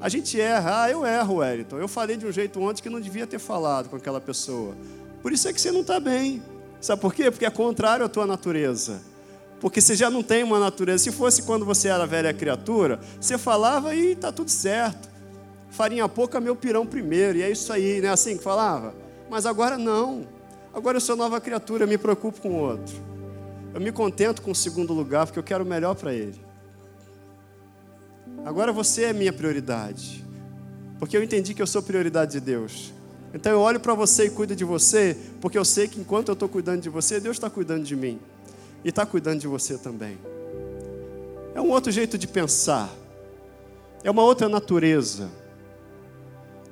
[0.00, 1.78] A gente erra, ah, eu erro, Wellington.
[1.78, 4.76] Eu falei de um jeito ontem que não devia ter falado com aquela pessoa.
[5.22, 6.42] Por isso é que você não está bem.
[6.80, 7.30] Sabe por quê?
[7.30, 9.00] Porque é contrário à tua natureza.
[9.58, 11.04] Porque você já não tem uma natureza.
[11.04, 15.08] Se fosse quando você era velha criatura, você falava e está tudo certo.
[15.70, 17.38] Farinha pouca, meu pirão primeiro.
[17.38, 18.94] E é isso aí, não é assim que falava?
[19.30, 20.26] Mas agora não.
[20.74, 22.94] Agora eu sou nova criatura, me preocupo com o outro.
[23.76, 26.40] Eu me contento com o segundo lugar, porque eu quero o melhor para ele.
[28.42, 30.24] Agora você é minha prioridade.
[30.98, 32.90] Porque eu entendi que eu sou prioridade de Deus.
[33.34, 36.32] Então eu olho para você e cuido de você, porque eu sei que enquanto eu
[36.32, 38.18] estou cuidando de você, Deus está cuidando de mim.
[38.82, 40.16] E está cuidando de você também.
[41.54, 42.90] É um outro jeito de pensar.
[44.02, 45.28] É uma outra natureza.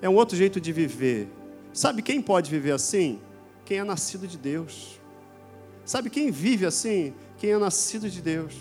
[0.00, 1.28] É um outro jeito de viver.
[1.70, 3.20] Sabe quem pode viver assim?
[3.66, 5.03] Quem é nascido de Deus.
[5.84, 7.12] Sabe quem vive assim?
[7.38, 8.54] Quem é nascido de Deus.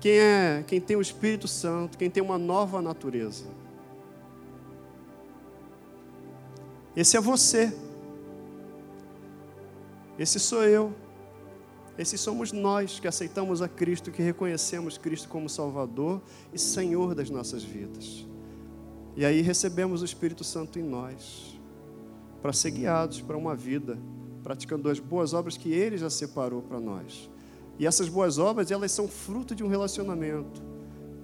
[0.00, 3.44] Quem é, quem tem o Espírito Santo, quem tem uma nova natureza.
[6.96, 7.72] Esse é você.
[10.18, 10.94] Esse sou eu.
[11.98, 17.28] Esses somos nós que aceitamos a Cristo, que reconhecemos Cristo como Salvador e Senhor das
[17.28, 18.26] nossas vidas.
[19.14, 21.60] E aí recebemos o Espírito Santo em nós
[22.40, 23.98] para ser guiados para uma vida
[24.50, 27.30] praticando as boas obras que Ele já separou para nós.
[27.78, 30.60] E essas boas obras, elas são fruto de um relacionamento.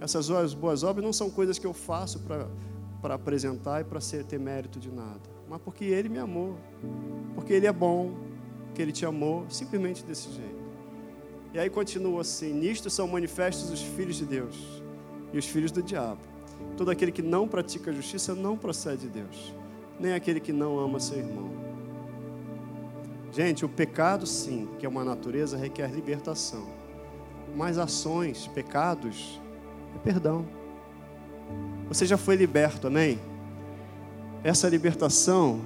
[0.00, 4.78] Essas boas obras não são coisas que eu faço para apresentar e para ter mérito
[4.78, 6.56] de nada, mas porque Ele me amou,
[7.34, 8.14] porque Ele é bom,
[8.72, 10.64] que Ele te amou, simplesmente desse jeito.
[11.52, 14.56] E aí continua assim: nisto são manifestos os filhos de Deus
[15.32, 16.20] e os filhos do diabo.
[16.76, 19.52] Todo aquele que não pratica a justiça não procede de Deus
[19.98, 21.65] nem aquele que não ama seu irmão.
[23.36, 26.66] Gente, o pecado, sim, que é uma natureza, requer libertação.
[27.54, 29.38] Mas ações, pecados,
[29.94, 30.46] é perdão.
[31.88, 33.18] Você já foi liberto, amém?
[34.42, 35.60] Essa libertação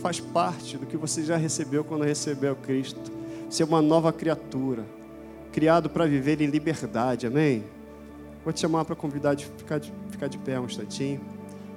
[0.00, 3.12] faz parte do que você já recebeu quando recebeu Cristo.
[3.48, 4.84] Ser uma nova criatura,
[5.52, 7.62] criado para viver em liberdade, amém?
[8.42, 11.20] Vou te chamar para convidar de ficar, de ficar de pé um instantinho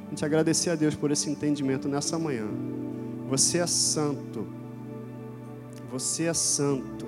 [0.06, 2.48] a gente agradecer a Deus por esse entendimento nessa manhã.
[3.28, 4.65] Você é santo.
[5.96, 7.08] Você é santo.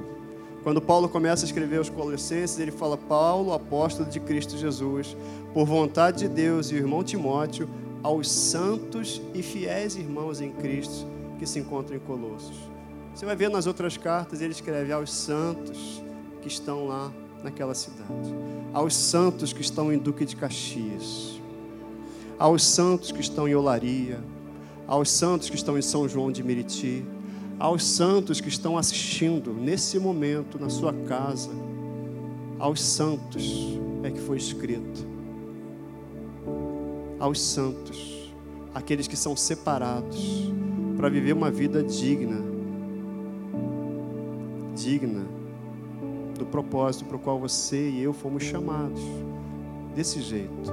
[0.64, 5.14] Quando Paulo começa a escrever aos Colossenses, ele fala: Paulo, apóstolo de Cristo Jesus,
[5.54, 7.70] por vontade de Deus, e o irmão Timóteo,
[8.02, 11.06] aos santos e fiéis irmãos em Cristo
[11.38, 12.56] que se encontram em Colossos.
[13.14, 16.02] Você vai ver nas outras cartas, ele escreve aos santos
[16.42, 17.12] que estão lá
[17.44, 18.34] naquela cidade,
[18.74, 21.38] aos santos que estão em Duque de Caxias
[22.40, 24.20] aos santos que estão em Olaria,
[24.86, 27.04] aos santos que estão em São João de Meriti,
[27.60, 31.50] aos santos que estão assistindo nesse momento na sua casa,
[32.60, 35.06] aos santos é que foi escrito.
[37.20, 38.32] Aos santos,
[38.74, 40.52] aqueles que são separados
[40.96, 42.42] para viver uma vida digna,
[44.76, 45.26] digna
[46.38, 49.02] do propósito para o qual você e eu fomos chamados,
[49.96, 50.72] desse jeito.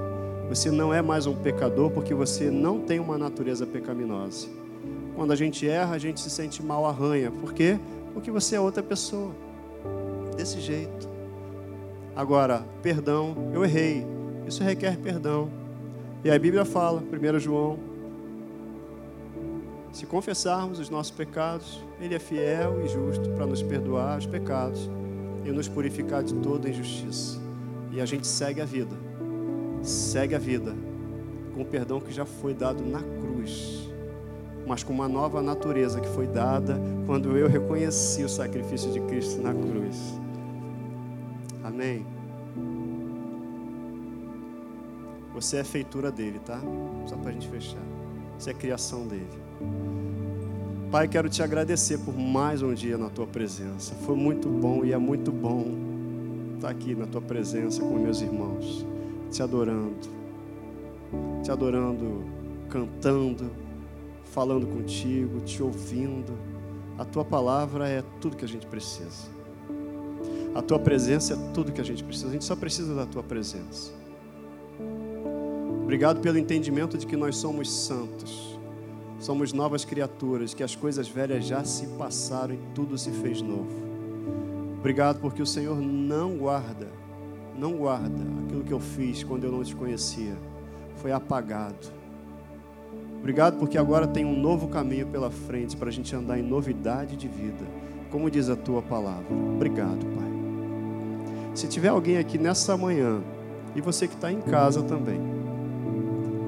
[0.51, 4.64] Você não é mais um pecador porque você não tem uma natureza pecaminosa.
[5.15, 7.31] Quando a gente erra, a gente se sente mal, arranha.
[7.31, 7.79] Por quê?
[8.13, 9.33] Porque você é outra pessoa.
[10.37, 11.09] Desse jeito.
[12.17, 14.07] Agora, perdão, eu errei.
[14.47, 15.49] Isso requer perdão.
[16.25, 17.79] E a Bíblia fala, 1 João,
[19.93, 24.91] se confessarmos os nossos pecados, Ele é fiel e justo para nos perdoar os pecados
[25.45, 27.39] e nos purificar de toda injustiça.
[27.93, 29.05] E a gente segue a vida
[29.85, 30.75] segue a vida
[31.55, 33.84] com o perdão que já foi dado na cruz,
[34.67, 39.43] mas com uma nova natureza que foi dada quando eu reconheci o sacrifício de Cristo
[39.43, 40.19] na cruz.
[41.63, 42.07] Amém.
[45.35, 46.61] Você é feitura dele, tá?
[47.07, 47.83] Só para a gente fechar.
[48.39, 49.27] Você é criação dele.
[50.91, 53.95] Pai, quero te agradecer por mais um dia na tua presença.
[54.07, 55.67] Foi muito bom e é muito bom
[56.55, 58.95] estar aqui na tua presença com meus irmãos
[59.35, 60.09] te adorando,
[61.43, 62.23] te adorando,
[62.71, 63.51] cantando,
[64.25, 66.33] falando contigo, te ouvindo.
[66.99, 69.33] A tua palavra é tudo que a gente precisa.
[70.55, 72.29] A tua presença é tudo que a gente precisa.
[72.29, 73.93] A gente só precisa da tua presença.
[75.83, 78.59] Obrigado pelo entendimento de que nós somos santos.
[79.19, 83.71] somos novas criaturas, que as coisas velhas já se passaram e tudo se fez novo.
[84.79, 86.89] Obrigado porque o Senhor não guarda,
[87.57, 90.37] não guarda aquilo que eu fiz quando eu não te conhecia.
[90.97, 91.91] Foi apagado.
[93.25, 97.17] Obrigado porque agora tem um novo caminho pela frente para a gente andar em novidade
[97.17, 97.65] de vida,
[98.11, 99.25] como diz a tua palavra.
[99.55, 101.55] Obrigado, Pai.
[101.55, 103.23] Se tiver alguém aqui nessa manhã,
[103.75, 105.19] e você que está em casa também,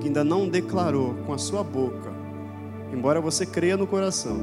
[0.03, 2.13] que ainda não declarou com a sua boca,
[2.93, 4.37] embora você creia no coração,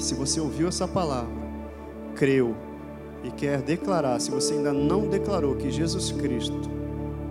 [0.00, 1.30] se você ouviu essa palavra,
[2.16, 2.56] creu
[3.22, 6.68] e quer declarar, se você ainda não declarou que Jesus Cristo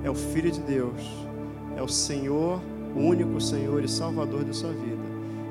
[0.02, 1.28] é o Filho de Deus,
[1.76, 2.62] é o Senhor,
[2.96, 5.04] o único Senhor e Salvador da sua vida,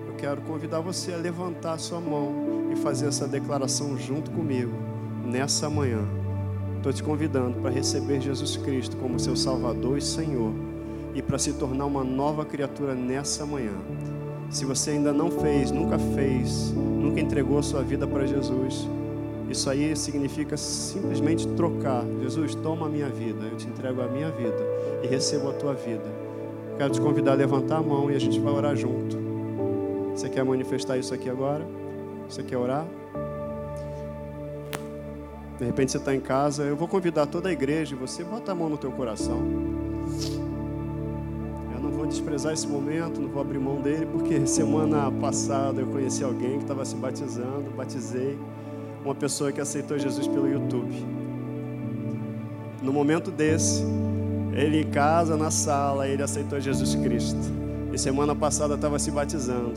[0.06, 4.72] eu quero convidar você a levantar sua mão e fazer essa declaração junto comigo
[5.24, 6.04] nessa manhã.
[6.76, 10.52] Estou te convidando para receber Jesus Cristo como seu Salvador e Senhor
[11.14, 13.74] e para se tornar uma nova criatura nessa manhã.
[14.50, 18.88] Se você ainda não fez, nunca fez, nunca entregou a sua vida para Jesus,
[19.50, 22.04] isso aí significa simplesmente trocar.
[22.22, 24.56] Jesus, toma a minha vida, eu te entrego a minha vida
[25.02, 26.19] e recebo a tua vida.
[26.80, 29.14] Quero te convidar a levantar a mão e a gente vai orar junto.
[30.14, 31.62] Você quer manifestar isso aqui agora?
[32.26, 32.86] Você quer orar?
[35.58, 38.52] De repente você está em casa, eu vou convidar toda a igreja e você bota
[38.52, 39.42] a mão no teu coração.
[41.74, 45.86] Eu não vou desprezar esse momento, não vou abrir mão dele, porque semana passada eu
[45.86, 48.38] conheci alguém que estava se batizando, batizei
[49.04, 50.94] uma pessoa que aceitou Jesus pelo YouTube.
[52.82, 53.84] No momento desse,
[54.60, 57.38] ele em casa, na sala, ele aceitou Jesus Cristo.
[57.92, 59.74] E semana passada estava se batizando.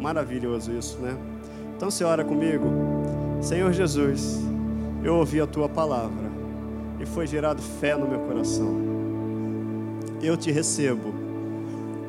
[0.00, 1.16] Maravilhoso isso, né?
[1.76, 2.66] Então você ora comigo.
[3.40, 4.40] Senhor Jesus,
[5.02, 6.28] eu ouvi a tua palavra
[7.00, 8.76] e foi gerado fé no meu coração.
[10.20, 11.14] Eu te recebo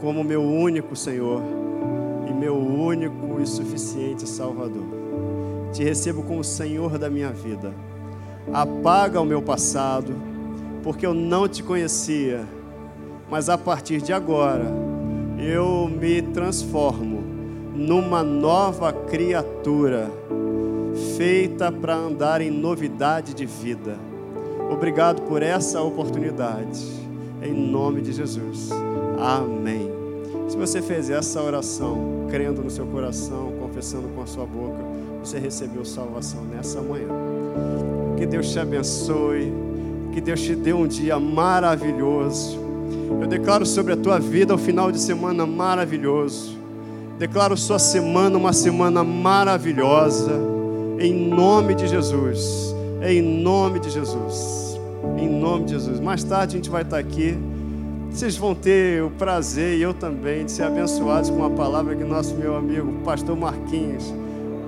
[0.02, 1.42] como meu único Senhor
[2.28, 5.00] e meu único e suficiente Salvador
[5.72, 7.74] te recebo como Senhor da minha vida.
[8.52, 10.16] Apaga o meu passado,
[10.90, 12.44] porque eu não te conhecia,
[13.30, 14.66] mas a partir de agora
[15.38, 17.22] eu me transformo
[17.76, 20.10] numa nova criatura,
[21.16, 24.00] feita para andar em novidade de vida.
[24.68, 26.84] Obrigado por essa oportunidade,
[27.44, 28.72] em nome de Jesus.
[29.20, 29.92] Amém.
[30.48, 34.84] Se você fez essa oração, crendo no seu coração, confessando com a sua boca,
[35.24, 37.10] você recebeu salvação nessa manhã.
[38.18, 39.69] Que Deus te abençoe.
[40.14, 42.60] Que Deus te dê um dia maravilhoso.
[43.22, 46.58] Eu declaro sobre a tua vida um final de semana maravilhoso.
[47.18, 50.34] Declaro sua semana uma semana maravilhosa.
[51.00, 52.76] Em nome de Jesus.
[53.02, 54.80] Em nome de Jesus.
[55.18, 56.00] Em nome de Jesus.
[56.00, 57.38] Mais tarde a gente vai estar aqui.
[58.12, 62.04] Vocês vão ter o prazer, e eu também, de ser abençoados com a palavra que
[62.04, 64.12] nosso meu amigo, pastor Marquinhos,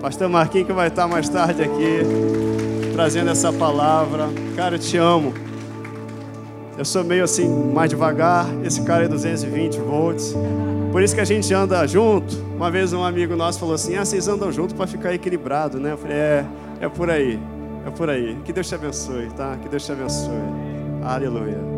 [0.01, 2.70] Pastor Marquinhos que vai estar mais tarde aqui
[3.01, 4.29] trazendo essa palavra.
[4.55, 5.33] Cara, eu te amo.
[6.77, 8.45] Eu sou meio assim, mais devagar.
[8.63, 10.35] Esse cara é 220 volts.
[10.91, 12.37] Por isso que a gente anda junto.
[12.55, 15.93] Uma vez um amigo nosso falou assim: Ah, vocês andam junto para ficar equilibrado, né?
[15.93, 16.45] Eu falei: É,
[16.81, 17.39] é por aí.
[17.87, 18.37] É por aí.
[18.45, 19.57] Que Deus te abençoe, tá?
[19.59, 20.35] Que Deus te abençoe.
[21.03, 21.70] Aleluia.